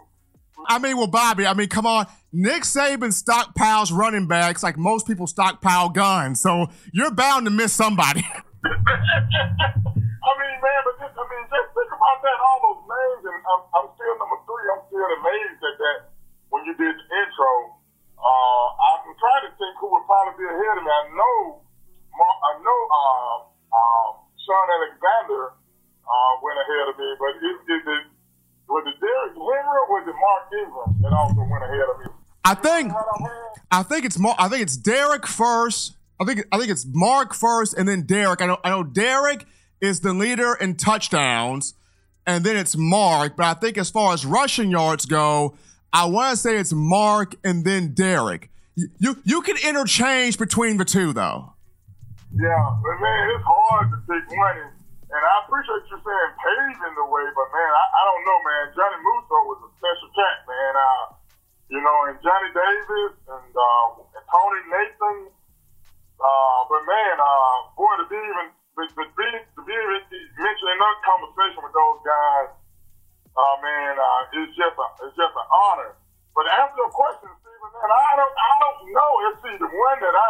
I 0.67 0.79
mean, 0.79 0.97
well, 0.97 1.11
Bobby, 1.11 1.47
I 1.47 1.53
mean, 1.53 1.69
come 1.69 1.87
on. 1.87 2.07
Nick 2.33 2.63
Saban 2.63 3.13
stockpiles 3.13 3.93
running 3.93 4.27
backs 4.27 4.63
like 4.63 4.79
most 4.79 5.07
people 5.07 5.27
stockpile 5.27 5.91
guns, 5.91 6.41
so 6.41 6.67
you're 6.93 7.11
bound 7.11 7.47
to 7.47 7.51
miss 7.51 7.73
somebody. 7.73 8.25
I 8.65 10.31
mean, 10.41 10.57
man, 10.65 10.81
but 10.89 10.95
just, 11.05 11.13
I 11.13 11.25
mean, 11.29 11.45
just 11.53 11.69
think 11.77 11.91
about 11.93 12.19
that, 12.25 12.39
all 12.41 12.59
those 12.65 12.83
names, 12.89 13.23
and 13.29 13.39
I'm, 13.45 13.63
I'm 13.77 13.87
still 13.93 14.15
number 14.17 14.39
three. 14.49 14.67
I'm 14.73 14.83
still 14.89 15.05
amazed 15.21 15.61
at 15.61 15.77
that 15.77 15.99
when 16.49 16.65
you 16.65 16.73
did 16.81 16.97
the 16.97 17.07
intro. 17.13 17.74
I'm 19.25 19.49
to 19.49 19.51
think 19.57 19.75
who 19.81 19.89
would 19.89 20.05
probably 20.05 20.37
be 20.37 20.47
ahead 20.49 20.77
of 20.77 20.85
me. 20.85 20.91
I 20.93 21.05
know, 21.17 21.65
I 22.13 22.53
know, 22.61 22.81
uh, 22.93 23.37
uh, 23.73 24.07
Shaun 24.37 24.69
Alexander 24.69 25.57
uh, 26.05 26.33
went 26.45 26.61
ahead 26.61 26.87
of 26.93 26.95
me, 27.01 27.09
but 27.17 27.33
is, 27.41 27.59
is 27.73 27.85
it 27.89 28.05
was 28.69 28.85
it 28.87 28.97
Derrick 29.01 29.33
Henry 29.33 29.79
or 29.81 29.87
was 29.93 30.05
it 30.09 30.17
Mark 30.17 30.45
Ingram 30.53 30.91
that 31.03 31.13
also 31.13 31.41
went 31.51 31.65
ahead 31.65 31.89
of 31.89 31.97
me? 32.01 32.07
I 32.45 32.55
think 32.55 32.93
I 33.71 33.83
think 33.83 34.05
it's 34.05 34.19
more. 34.19 34.35
I 34.39 34.49
think 34.49 34.63
it's 34.63 34.77
Derrick 34.77 35.27
first. 35.27 35.97
I 36.21 36.25
think 36.25 36.45
I 36.53 36.59
think 36.59 36.71
it's 36.71 36.87
Mark 36.87 37.35
first, 37.35 37.75
and 37.75 37.89
then 37.89 38.03
Derrick. 38.03 38.43
I 38.43 38.47
know 38.47 38.59
I 38.63 38.71
know 38.71 38.83
Derrick 38.83 39.47
is 39.81 40.01
the 40.01 40.13
leader 40.13 40.55
in 40.55 40.77
touchdowns, 40.77 41.75
and 42.27 42.45
then 42.45 42.57
it's 42.57 42.77
Mark. 42.77 43.37
But 43.37 43.47
I 43.47 43.55
think 43.55 43.79
as 43.79 43.91
far 43.91 44.13
as 44.13 44.25
rushing 44.27 44.71
yards 44.71 45.07
go, 45.07 45.57
I 45.93 46.07
want 46.07 46.33
to 46.33 46.37
say 46.37 46.57
it's 46.57 46.73
Mark 46.73 47.35
and 47.45 47.65
then 47.65 47.95
Derrick. 47.95 48.51
You, 48.75 49.15
you 49.23 49.41
can 49.43 49.57
interchange 49.63 50.39
between 50.39 50.77
the 50.79 50.85
two 50.85 51.13
though. 51.13 51.55
Yeah, 52.35 52.67
but 52.83 52.97
man, 52.99 53.23
it's 53.31 53.47
hard 53.47 53.95
to 53.95 53.99
pick 54.11 54.27
one. 54.35 54.59
And, 55.15 55.23
I 55.23 55.35
appreciate 55.47 55.87
you 55.87 55.99
saying 56.03 56.33
paving 56.43 56.95
the 56.99 57.07
way, 57.07 57.23
but 57.39 57.47
man, 57.55 57.71
I, 57.71 57.85
I 57.87 58.03
don't 58.11 58.25
know, 58.27 58.39
man. 58.43 58.63
Johnny 58.75 58.99
Musso 58.99 59.39
was 59.47 59.59
a 59.63 59.71
special 59.79 60.11
cat, 60.11 60.37
man. 60.43 60.73
Uh, 60.75 61.05
you 61.71 61.79
know, 61.79 61.97
and 62.11 62.19
Johnny 62.19 62.51
Davis 62.51 63.15
and, 63.31 63.51
uh, 63.55 63.87
and 64.03 64.25
Tony 64.27 64.63
Nathan. 64.67 65.19
Uh, 66.19 66.61
but 66.67 66.83
man, 66.83 67.15
uh, 67.23 67.57
boy, 67.79 67.95
to 68.03 68.07
be 68.11 68.19
even 68.19 68.51
but 68.75 68.91
be, 69.15 69.29
to 69.55 69.61
be 69.63 69.71
even 69.71 70.03
mentioned 70.35 70.71
in 70.75 70.79
that 70.83 70.99
conversation 71.07 71.63
with 71.63 71.75
those 71.79 71.99
guys, 72.03 72.51
uh, 73.39 73.55
man, 73.63 73.95
uh, 73.95 74.39
it's 74.43 74.55
just 74.59 74.75
a, 74.75 74.87
it's 75.07 75.15
just 75.15 75.31
an 75.31 75.49
honor. 75.55 75.95
But 76.35 76.51
to 76.51 76.53
answer 76.59 76.75
your 76.83 76.91
question, 76.91 77.31
Man, 77.65 77.89
I 77.89 78.13
don't 78.21 78.37
I 78.37 78.53
don't 78.61 78.81
know 78.93 79.13
if 79.25 79.35
see 79.41 79.57
the 79.57 79.71
one 79.73 79.99
that 80.05 80.13
I 80.13 80.29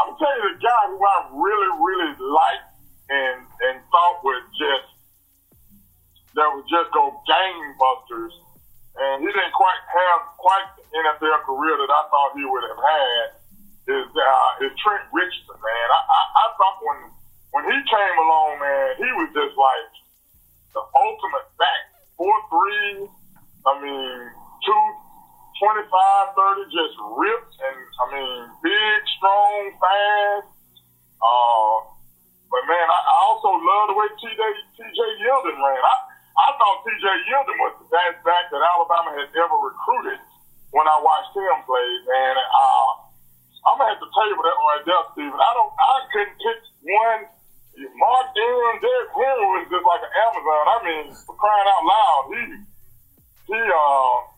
I'm 0.00 0.16
telling 0.16 0.40
you 0.40 0.56
the 0.56 0.62
guy 0.64 0.82
who 0.88 0.96
I 0.96 1.18
really 1.36 1.70
really 1.76 2.12
liked 2.16 2.70
and 3.12 3.38
and 3.68 3.76
thought 3.92 4.24
would 4.24 4.46
just 4.56 4.88
that 6.34 6.48
would 6.56 6.64
just 6.70 6.88
go 6.94 7.20
gangbusters, 7.26 8.32
and 8.96 9.20
he 9.20 9.28
didn't 9.28 9.52
quite 9.52 9.82
have 9.92 10.20
quite 10.38 10.68
the 10.78 10.84
NFL 10.94 11.42
career 11.44 11.76
that 11.84 11.90
I 11.90 12.02
thought 12.08 12.32
he 12.32 12.46
would 12.48 12.64
have 12.64 12.80
had. 12.80 13.26
Is 13.90 14.08
uh, 14.14 14.64
is 14.64 14.72
Trent 14.80 15.04
Richardson, 15.10 15.58
man? 15.58 15.86
I, 15.90 16.00
I, 16.00 16.20
I 16.32 16.44
thought 16.56 16.78
when 16.80 17.00
when 17.50 17.64
he 17.66 17.76
came 17.90 18.16
along, 18.24 18.62
man, 18.62 18.88
he 18.96 19.08
was 19.20 19.28
just 19.34 19.52
like 19.58 19.90
the 20.72 20.82
ultimate 20.86 21.48
back 21.58 21.82
four 22.16 22.32
three. 22.48 23.10
I 23.66 23.72
mean, 23.82 24.16
two 24.64 24.84
25, 25.60 25.84
30, 25.92 26.72
just 26.72 26.96
ripped 27.20 27.54
and 27.60 27.78
I 28.00 28.04
mean, 28.16 28.40
big, 28.64 29.00
strong, 29.20 29.76
fast. 29.76 30.48
Uh, 31.20 31.76
but 32.48 32.64
man, 32.64 32.86
I, 32.88 32.98
I 33.04 33.16
also 33.28 33.52
love 33.60 33.92
the 33.92 33.96
way 34.00 34.08
TJ 34.18 34.40
TJ 34.80 35.00
Yeldon 35.20 35.60
ran. 35.60 35.80
I 35.84 35.94
I 36.40 36.48
thought 36.56 36.80
TJ 36.82 37.06
Yeldon 37.28 37.56
was 37.60 37.76
the 37.76 37.88
best 37.92 38.24
back 38.24 38.48
that 38.48 38.62
Alabama 38.64 39.12
had 39.20 39.28
ever 39.36 39.58
recruited 39.60 40.18
when 40.72 40.88
I 40.88 40.96
watched 41.04 41.36
him 41.36 41.60
play. 41.68 41.88
And 42.08 42.36
uh, 42.40 42.88
I'm 43.68 43.76
gonna 43.76 43.92
have 43.92 44.00
to 44.00 44.08
you 44.08 44.36
that 44.40 44.58
right 44.64 44.84
there, 44.88 45.04
Stephen. 45.12 45.36
I 45.36 45.50
don't, 45.52 45.72
I 45.76 45.96
couldn't 46.08 46.38
pick 46.40 46.58
one. 46.88 47.22
Mark 47.80 48.26
Ingram, 48.34 48.76
Derrick 48.82 49.12
Henry 49.14 49.46
was 49.56 49.68
just 49.70 49.86
like 49.86 50.02
an 50.04 50.12
Amazon. 50.26 50.64
I 50.64 50.76
mean, 50.84 51.04
for 51.22 51.36
crying 51.36 51.68
out 51.70 51.84
loud, 51.86 52.22
he 52.32 52.40
he 53.46 53.60
uh, 53.60 54.29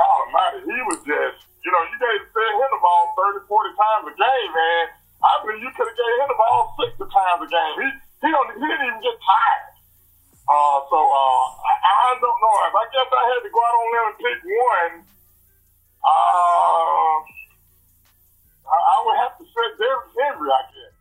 God 0.00 0.32
Almighty, 0.32 0.64
he 0.64 0.80
was 0.88 1.00
just, 1.04 1.44
you 1.60 1.68
know, 1.68 1.82
you 1.92 1.96
gave 2.00 2.24
fed 2.32 2.52
him 2.56 2.70
the 2.72 2.80
ball 2.80 3.12
30, 3.20 3.44
40 3.44 3.76
times 3.76 4.04
a 4.08 4.14
game, 4.16 4.50
man. 4.56 4.84
I 5.20 5.32
believe 5.44 5.60
you 5.60 5.72
could 5.76 5.84
have 5.84 5.98
gave 6.00 6.16
him 6.24 6.28
the 6.32 6.40
ball 6.40 6.72
60 6.80 7.04
times 7.04 7.40
a 7.44 7.48
game. 7.52 7.76
He 7.84 7.88
he 8.24 8.28
don't 8.32 8.48
he 8.56 8.64
didn't 8.64 8.86
even 8.88 9.00
get 9.04 9.16
tired. 9.20 9.76
Uh, 10.48 10.78
so 10.88 10.96
uh, 10.96 11.44
I, 11.60 11.72
I 11.84 12.16
don't 12.16 12.40
know. 12.40 12.56
If 12.64 12.74
I 12.80 12.84
guess 12.88 13.08
I 13.12 13.22
had 13.28 13.40
to 13.44 13.50
go 13.52 13.60
out 13.60 13.76
on 13.76 13.86
limb 13.92 14.08
and 14.08 14.18
pick 14.24 14.38
one, 14.40 14.94
uh, 16.00 17.16
I, 18.72 18.76
I 18.80 18.96
would 19.04 19.18
have 19.20 19.36
to 19.36 19.44
say 19.44 19.66
Derrick 19.76 20.08
Henry, 20.16 20.48
I 20.48 20.62
guess. 20.72 20.96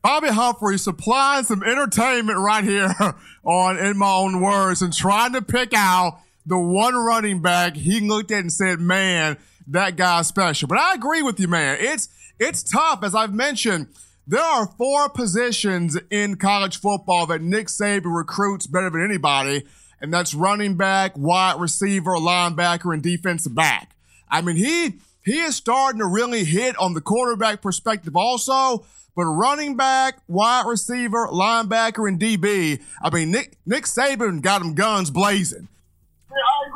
Bobby 0.00 0.28
Humphrey 0.28 0.78
supplying 0.78 1.44
some 1.44 1.62
entertainment 1.62 2.38
right 2.38 2.64
here 2.64 2.88
on 3.44 3.76
In 3.76 3.98
My 3.98 4.12
Own 4.16 4.40
Words 4.40 4.80
and 4.80 4.92
trying 4.92 5.34
to 5.34 5.42
pick 5.42 5.74
out 5.76 6.20
the 6.48 6.58
one 6.58 6.96
running 6.96 7.40
back 7.42 7.76
he 7.76 8.00
looked 8.00 8.30
at 8.30 8.40
and 8.40 8.52
said, 8.52 8.80
man, 8.80 9.36
that 9.68 9.96
guy's 9.96 10.26
special. 10.26 10.66
But 10.66 10.78
I 10.78 10.94
agree 10.94 11.22
with 11.22 11.38
you, 11.38 11.46
man. 11.46 11.76
It's 11.78 12.08
it's 12.38 12.62
tough. 12.62 13.02
As 13.02 13.14
I've 13.14 13.34
mentioned, 13.34 13.88
there 14.26 14.42
are 14.42 14.66
four 14.66 15.10
positions 15.10 15.98
in 16.10 16.36
college 16.36 16.80
football 16.80 17.26
that 17.26 17.42
Nick 17.42 17.66
Saban 17.66 18.16
recruits 18.16 18.66
better 18.66 18.90
than 18.90 19.04
anybody, 19.04 19.64
and 20.00 20.12
that's 20.12 20.32
running 20.32 20.76
back, 20.76 21.16
wide 21.18 21.60
receiver, 21.60 22.12
linebacker, 22.12 22.94
and 22.94 23.02
defensive 23.02 23.54
back. 23.54 23.94
I 24.30 24.40
mean, 24.40 24.56
he 24.56 25.00
he 25.24 25.40
is 25.40 25.56
starting 25.56 26.00
to 26.00 26.06
really 26.06 26.44
hit 26.44 26.78
on 26.78 26.94
the 26.94 27.02
quarterback 27.02 27.60
perspective 27.60 28.16
also. 28.16 28.86
But 29.14 29.24
running 29.24 29.76
back, 29.76 30.20
wide 30.28 30.64
receiver, 30.66 31.26
linebacker, 31.26 32.08
and 32.08 32.20
DB, 32.20 32.80
I 33.02 33.10
mean, 33.10 33.32
Nick 33.32 33.58
Nick 33.66 33.84
Saban 33.84 34.40
got 34.40 34.60
them 34.60 34.74
guns 34.74 35.10
blazing. 35.10 35.68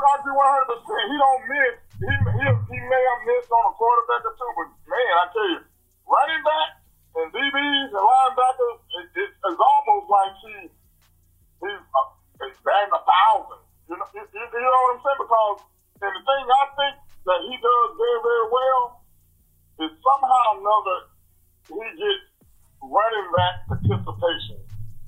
I 0.02 0.12
agree 0.18 0.34
100. 0.34 0.66
percent 0.66 1.04
He 1.06 1.16
don't 1.16 1.42
miss. 1.46 1.74
He, 2.02 2.10
he 2.10 2.46
he 2.74 2.78
may 2.82 3.02
have 3.06 3.22
missed 3.22 3.50
on 3.54 3.64
a 3.70 3.72
quarterback 3.78 4.22
or 4.26 4.34
two, 4.34 4.50
but 4.58 4.68
man, 4.90 5.12
I 5.22 5.24
tell 5.30 5.48
you, 5.54 5.60
running 6.02 6.42
back 6.42 6.70
and 7.14 7.28
DBs 7.30 7.90
and 7.94 8.02
linebackers, 8.02 8.78
it, 8.98 9.06
it, 9.14 9.30
it's 9.30 9.60
almost 9.62 10.06
like 10.10 10.32
he 10.42 10.54
he's 11.62 11.82
uh, 11.82 12.08
he's 12.42 12.58
batting 12.66 12.90
a 12.90 13.02
thousand. 13.06 13.62
You 13.86 13.94
know, 14.00 14.08
you, 14.16 14.22
you, 14.26 14.60
know 14.60 14.82
what 14.90 14.96
I'm 14.96 15.00
saying? 15.06 15.20
Because 15.22 15.58
and 16.02 16.12
the 16.18 16.22
thing 16.26 16.44
I 16.50 16.64
think 16.74 16.94
that 17.30 17.40
he 17.46 17.54
does 17.62 17.88
very 17.94 18.20
very 18.26 18.46
well 18.50 18.82
is 19.86 19.92
somehow 20.02 20.42
or 20.50 20.56
another 20.58 20.98
he 21.70 21.86
gets 21.94 22.26
running 22.82 23.28
back 23.38 23.54
participation. 23.70 24.58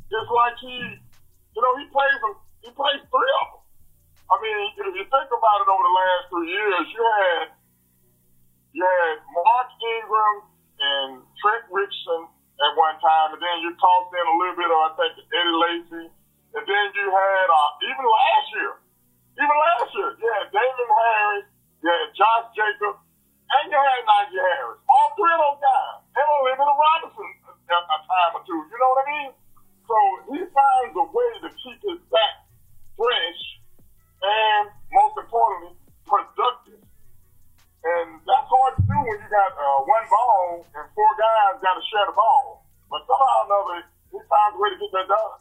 Just 0.06 0.30
like 0.30 0.54
he, 0.62 0.76
you 0.78 1.60
know, 1.60 1.72
he 1.82 1.90
plays. 1.90 2.20
He 2.62 2.70
plays 2.72 3.02
three 3.10 3.32
of 3.42 3.46
them. 3.50 3.63
I 4.30 4.34
mean, 4.40 4.56
if 4.80 4.94
you 4.96 5.04
think 5.04 5.30
about 5.30 5.58
it 5.60 5.68
over 5.68 5.84
the 5.84 5.96
last 5.96 6.22
three 6.32 6.48
years, 6.48 6.84
you 6.88 7.02
had 7.04 7.46
you 8.72 8.82
had 8.82 9.16
Mark 9.30 9.68
Ingram 9.78 10.36
and 10.80 11.10
Trent 11.38 11.64
Richardson 11.70 12.26
at 12.58 12.72
one 12.74 12.96
time, 12.98 13.36
and 13.36 13.40
then 13.42 13.56
you 13.62 13.70
tossed 13.76 14.10
in 14.10 14.24
a 14.24 14.36
little 14.40 14.58
bit 14.58 14.70
of 14.72 14.78
I 14.80 14.90
think 14.96 15.12
Eddie 15.28 15.58
Lacy, 15.60 16.04
and 16.56 16.64
then 16.64 16.86
you 16.96 17.06
had 17.12 17.46
uh, 17.52 17.70
even 17.84 18.04
last 18.04 18.46
year, 18.56 18.72
even 19.38 19.56
last 19.56 19.90
year, 19.92 20.10
you 20.16 20.28
had 20.40 20.46
Damien 20.54 20.90
Harris, 20.90 21.46
you 21.84 21.88
had 21.90 22.08
Josh 22.16 22.46
Jacobs, 22.56 23.02
and 23.44 23.64
you 23.68 23.78
had 23.78 24.00
Najee 24.08 24.40
Harris. 24.40 24.80
All 24.88 25.08
three 25.18 25.32
of 25.36 25.40
those 25.42 25.60
guys, 25.60 26.00
the 42.06 42.16
ball. 42.16 42.66
But 42.90 43.00
somehow 43.06 43.24
or 43.24 43.46
another, 43.46 43.86
he 44.12 44.18
finds 44.28 44.56
a 44.56 44.60
way 44.60 44.68
to 44.70 44.76
get 44.76 44.92
that 44.92 45.08
done. 45.08 45.40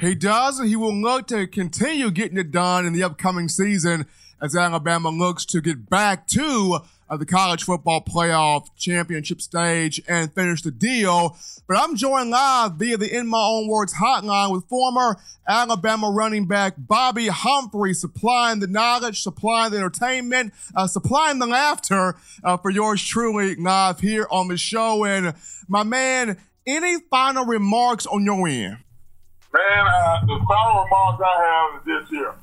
He 0.00 0.14
does, 0.14 0.58
and 0.58 0.68
he 0.68 0.76
will 0.76 0.94
look 0.94 1.26
to 1.28 1.46
continue 1.46 2.10
getting 2.10 2.38
it 2.38 2.50
done 2.50 2.86
in 2.86 2.92
the 2.92 3.02
upcoming 3.02 3.48
season 3.48 4.06
as 4.40 4.56
Alabama 4.56 5.10
looks 5.10 5.44
to 5.46 5.60
get 5.60 5.90
back 5.90 6.26
to 6.28 6.80
of 7.10 7.18
the 7.18 7.26
college 7.26 7.64
football 7.64 8.00
playoff 8.00 8.68
championship 8.78 9.42
stage 9.42 10.00
and 10.08 10.32
finish 10.32 10.62
the 10.62 10.70
deal. 10.70 11.36
But 11.66 11.76
I'm 11.78 11.96
joined 11.96 12.30
live 12.30 12.74
via 12.74 12.96
the 12.96 13.14
In 13.14 13.26
My 13.26 13.42
Own 13.42 13.66
Words 13.66 13.94
hotline 13.94 14.52
with 14.52 14.64
former 14.66 15.16
Alabama 15.46 16.10
running 16.10 16.46
back 16.46 16.74
Bobby 16.78 17.26
Humphrey, 17.26 17.94
supplying 17.94 18.60
the 18.60 18.68
knowledge, 18.68 19.22
supplying 19.22 19.72
the 19.72 19.78
entertainment, 19.78 20.54
uh, 20.76 20.86
supplying 20.86 21.40
the 21.40 21.46
laughter 21.46 22.14
uh, 22.44 22.56
for 22.56 22.70
yours 22.70 23.02
truly 23.02 23.56
live 23.56 23.98
here 23.98 24.28
on 24.30 24.46
the 24.46 24.56
show. 24.56 25.04
And 25.04 25.34
my 25.66 25.82
man, 25.82 26.38
any 26.64 26.98
final 27.10 27.44
remarks 27.44 28.06
on 28.06 28.24
your 28.24 28.46
end? 28.46 28.78
Man, 29.52 29.86
uh, 29.86 30.20
the 30.26 30.38
final 30.46 30.84
remarks 30.84 31.22
I 31.26 31.70
have 31.74 31.80
is 31.80 31.86
this 31.86 32.10
here. 32.10 32.34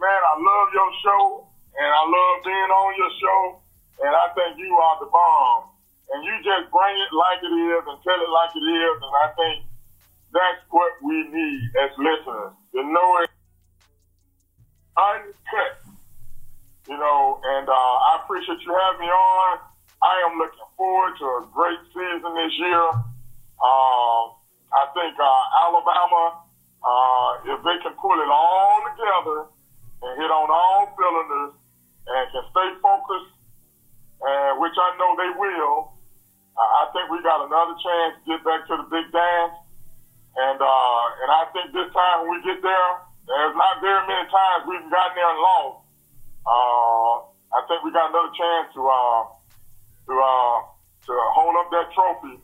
Man, 0.00 0.20
I 0.26 0.34
love 0.34 0.68
your 0.74 0.90
show, 1.04 1.46
and 1.78 1.86
I 1.86 2.02
love 2.02 2.44
being 2.44 2.54
on 2.54 2.94
your 2.98 3.10
show 3.20 3.61
and 4.02 4.12
I 4.12 4.26
think 4.34 4.58
you 4.58 4.74
are 4.74 4.96
the 4.98 5.10
bomb. 5.10 5.70
And 6.12 6.20
you 6.26 6.34
just 6.44 6.68
bring 6.68 6.96
it 6.98 7.12
like 7.14 7.40
it 7.40 7.54
is 7.54 7.82
and 7.88 7.96
tell 8.04 8.20
it 8.20 8.28
like 8.28 8.52
it 8.52 8.66
is, 8.66 8.96
and 9.00 9.14
I 9.24 9.28
think 9.32 9.56
that's 10.28 10.60
what 10.68 10.92
we 11.00 11.24
need 11.30 11.64
as 11.80 11.90
listeners 11.96 12.52
to 12.74 12.80
know 12.84 13.08
it 13.24 13.30
uncut. 14.98 15.72
You 16.90 16.98
know, 16.98 17.40
and 17.40 17.68
uh, 17.68 17.94
I 18.12 18.20
appreciate 18.24 18.60
you 18.66 18.74
having 18.74 19.06
me 19.06 19.08
on. 19.08 19.58
I 20.02 20.14
am 20.26 20.36
looking 20.36 20.68
forward 20.76 21.14
to 21.22 21.26
a 21.38 21.42
great 21.54 21.78
season 21.94 22.30
this 22.34 22.54
year. 22.58 22.86
Uh, 23.62 24.22
I 24.74 24.84
think 24.92 25.14
uh, 25.14 25.42
Alabama, 25.62 26.42
uh, 26.82 27.54
if 27.54 27.62
they 27.62 27.78
can 27.86 27.94
pull 28.02 28.18
it 28.18 28.28
all 28.28 28.82
together 28.90 29.38
and 30.02 30.10
hit 30.18 30.28
on 30.28 30.50
all 30.50 30.90
cylinders 30.98 31.54
and 32.10 32.22
can 32.34 32.44
stay 32.50 32.68
focused 32.82 33.32
and 34.22 34.60
which 34.62 34.74
I 34.78 34.88
know 34.96 35.10
they 35.18 35.32
will. 35.34 35.98
I 36.52 36.84
think 36.92 37.08
we 37.08 37.18
got 37.24 37.42
another 37.42 37.74
chance 37.80 38.12
to 38.20 38.22
get 38.28 38.40
back 38.44 38.68
to 38.68 38.74
the 38.76 38.86
big 38.92 39.08
dance, 39.08 39.56
and 40.36 40.58
uh, 40.60 41.04
and 41.24 41.30
I 41.32 41.42
think 41.50 41.72
this 41.72 41.88
time 41.96 42.28
when 42.28 42.36
we 42.36 42.38
get 42.44 42.60
there, 42.60 42.90
there's 43.26 43.56
not 43.56 43.80
very 43.80 44.04
many 44.06 44.26
times 44.28 44.68
we've 44.68 44.86
gotten 44.92 45.14
there 45.16 45.32
and 45.32 45.40
lost. 45.40 45.78
Uh, 46.44 47.12
I 47.56 47.60
think 47.66 47.80
we 47.82 47.90
got 47.90 48.12
another 48.12 48.32
chance 48.36 48.68
to 48.76 48.80
uh, 48.84 49.20
to 50.06 50.12
uh, 50.12 50.56
to 51.08 51.12
hold 51.34 51.56
up 51.56 51.68
that 51.72 51.88
trophy. 51.96 52.36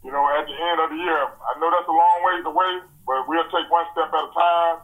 You 0.00 0.08
know, 0.08 0.24
at 0.32 0.48
the 0.48 0.56
end 0.56 0.78
of 0.80 0.88
the 0.88 0.96
year, 0.96 1.22
I 1.28 1.52
know 1.60 1.68
that's 1.68 1.84
a 1.84 1.92
long 1.92 2.18
ways 2.24 2.44
away, 2.48 2.72
but 3.04 3.28
we'll 3.28 3.44
take 3.52 3.68
one 3.68 3.84
step 3.92 4.08
at 4.08 4.24
a 4.24 4.32
time. 4.32 4.76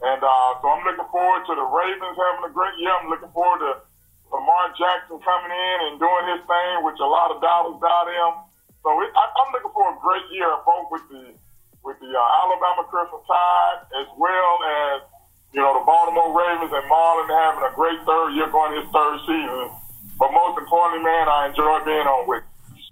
And 0.00 0.20
uh, 0.24 0.50
so 0.60 0.64
I'm 0.72 0.82
looking 0.88 1.08
forward 1.12 1.44
to 1.44 1.54
the 1.54 1.68
Ravens 1.68 2.16
having 2.16 2.48
a 2.48 2.52
great 2.52 2.72
year. 2.80 2.92
I'm 2.96 3.12
looking 3.12 3.30
forward 3.36 3.60
to 3.60 3.84
Lamar 4.32 4.72
Jackson 4.76 5.20
coming 5.20 5.52
in 5.52 5.76
and 5.88 5.94
doing 6.00 6.24
his 6.36 6.42
thing, 6.44 6.74
which 6.84 6.98
a 7.00 7.08
lot 7.08 7.30
of 7.30 7.40
dollars 7.40 7.76
got 7.80 8.08
him. 8.08 8.44
So 8.84 8.92
it, 9.00 9.10
I, 9.16 9.24
am 9.32 9.48
looking 9.52 9.72
for 9.72 9.88
a 9.88 9.96
great 10.00 10.26
year, 10.32 10.50
both 10.64 10.92
with 10.92 11.04
the 11.08 11.24
with 11.84 12.00
the 12.00 12.12
uh, 12.12 12.40
Alabama 12.44 12.84
Crimson 12.88 13.20
Tide 13.28 13.80
as 14.00 14.08
well 14.16 14.54
as 14.64 14.96
you 15.52 15.60
know 15.60 15.78
the 15.78 15.84
Baltimore 15.84 16.32
Ravens 16.32 16.72
and 16.72 16.84
Marlon 16.88 17.28
having 17.28 17.64
a 17.64 17.72
great 17.76 18.00
third 18.04 18.36
year 18.36 18.48
going 18.50 18.76
his 18.76 18.88
third 18.92 19.18
season. 19.28 19.70
But 20.18 20.32
most 20.32 20.58
importantly, 20.58 21.04
man, 21.04 21.28
I 21.28 21.48
enjoy 21.48 21.84
being 21.84 22.06
on 22.06 22.28
with. 22.28 22.44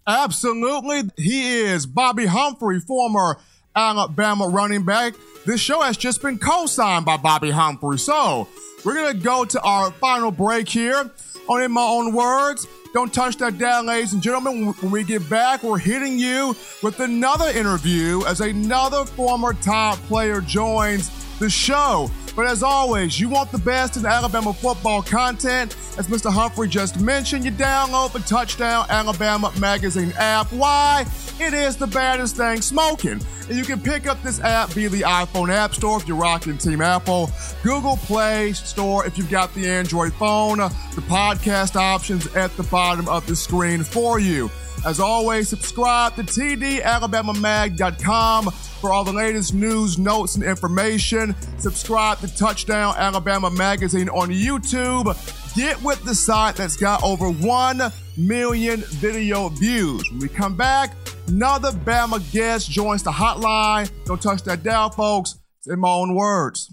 Absolutely, 0.07 1.11
he 1.17 1.61
is 1.61 1.87
Bobby 1.87 2.27
Humphrey, 2.27 2.81
former 2.81 3.39
Alabama 3.75 4.49
running 4.49 4.85
back. 4.85 5.15
This 5.47 5.61
show 5.61 5.81
has 5.83 5.97
just 5.97 6.23
been 6.23 6.39
co-signed 6.39 7.05
by 7.05 7.17
Bobby 7.17 7.51
Humphrey. 7.51 7.99
So 7.99 8.49
we're 8.85 8.95
gonna 8.95 9.15
go 9.15 9.45
to 9.45 9.61
our 9.63 9.91
final 9.93 10.31
break 10.31 10.69
here 10.69 11.11
on 11.49 11.63
In 11.63 11.73
My 11.73 11.83
Own 11.83 12.13
Words. 12.15 12.67
Don't 12.93 13.13
touch 13.13 13.37
that 13.39 13.57
down, 13.57 13.87
ladies 13.87 14.13
and 14.13 14.23
gentlemen. 14.23 14.67
When 14.81 14.91
we 14.91 15.03
get 15.03 15.29
back, 15.31 15.63
we're 15.63 15.79
hitting 15.79 16.19
you 16.19 16.55
with 16.83 17.01
another 17.01 17.49
interview 17.49 18.23
as 18.27 18.41
another 18.41 19.05
former 19.05 19.55
top 19.55 19.99
player 20.01 20.41
joins 20.41 21.11
the 21.39 21.49
show. 21.49 22.11
But 22.37 22.47
as 22.47 22.63
always, 22.63 23.19
you 23.19 23.29
want 23.29 23.51
the 23.51 23.59
best 23.59 23.97
in 23.97 24.05
Alabama 24.05 24.53
football 24.53 25.03
content. 25.03 25.77
As 25.99 26.09
Mr. 26.09 26.33
Humphrey 26.33 26.69
just 26.69 26.99
mentioned, 27.01 27.45
you 27.45 27.51
download 27.51 28.13
the 28.13 28.21
Touchdown 28.21 28.87
Alabama 28.89 29.53
Magazine 29.61 30.11
app. 30.17 30.51
Why? 30.51 31.05
It 31.39 31.53
is 31.53 31.77
the 31.77 31.87
baddest 31.87 32.35
thing 32.37 32.63
smoking. 32.63 33.21
And 33.49 33.59
you 33.59 33.65
can 33.65 33.79
pick 33.79 34.07
up 34.07 34.23
this 34.23 34.41
app 34.41 34.71
via 34.71 34.89
the 34.89 35.03
iPhone 35.03 35.51
App 35.51 35.75
Store 35.75 36.01
if 36.01 36.09
you're 36.09 36.17
rocking 36.17 36.57
Team 36.57 36.81
Apple, 36.81 37.31
Google 37.63 37.99
Play 37.99 38.55
Store 38.55 39.05
if 39.05 39.19
you've 39.19 39.31
got 39.31 39.53
the 39.55 39.69
Android 39.69 40.15
phone, 40.15 40.57
the 40.59 41.03
podcast 41.03 41.77
options 41.77 42.27
at 42.35 42.57
the 42.57 42.63
bottom 42.65 43.07
of 43.09 43.27
the 43.27 43.37
screen 43.37 43.85
for 43.85 44.19
you. 44.19 44.51
As 44.87 44.99
always, 44.99 45.49
subscribe 45.49 46.17
to 46.17 46.23
tdalabamamag.com 46.23 48.51
for 48.51 48.91
all 48.91 49.05
the 49.05 49.13
latest 49.13 49.53
news, 49.55 49.99
notes, 49.99 50.35
and 50.37 50.43
information. 50.43 51.37
Subscribe 51.59 52.19
to 52.21 52.35
Touchdown 52.35 52.95
Alabama 52.97 53.51
Magazine 53.51 54.09
on 54.09 54.31
YouTube. 54.31 55.15
Get 55.55 55.83
with 55.83 56.03
the 56.03 56.15
site 56.15 56.57
that's 56.57 56.77
got 56.77 57.03
over 57.03 57.29
1 57.31 57.93
million 58.17 58.81
video 58.81 59.51
views. 59.51 60.11
When 60.11 60.21
we 60.21 60.29
come 60.29 60.57
back, 60.57 60.97
another 61.29 61.73
Bama 61.73 62.21
guest 62.33 62.71
joins 62.71 63.03
the 63.03 63.11
hotline. 63.11 63.91
Don't 64.07 64.21
touch 64.21 64.43
that 64.45 64.63
dial, 64.63 64.89
folks. 64.89 65.39
It's 65.59 65.69
in 65.69 65.79
my 65.79 65.91
own 65.91 66.15
words. 66.15 66.73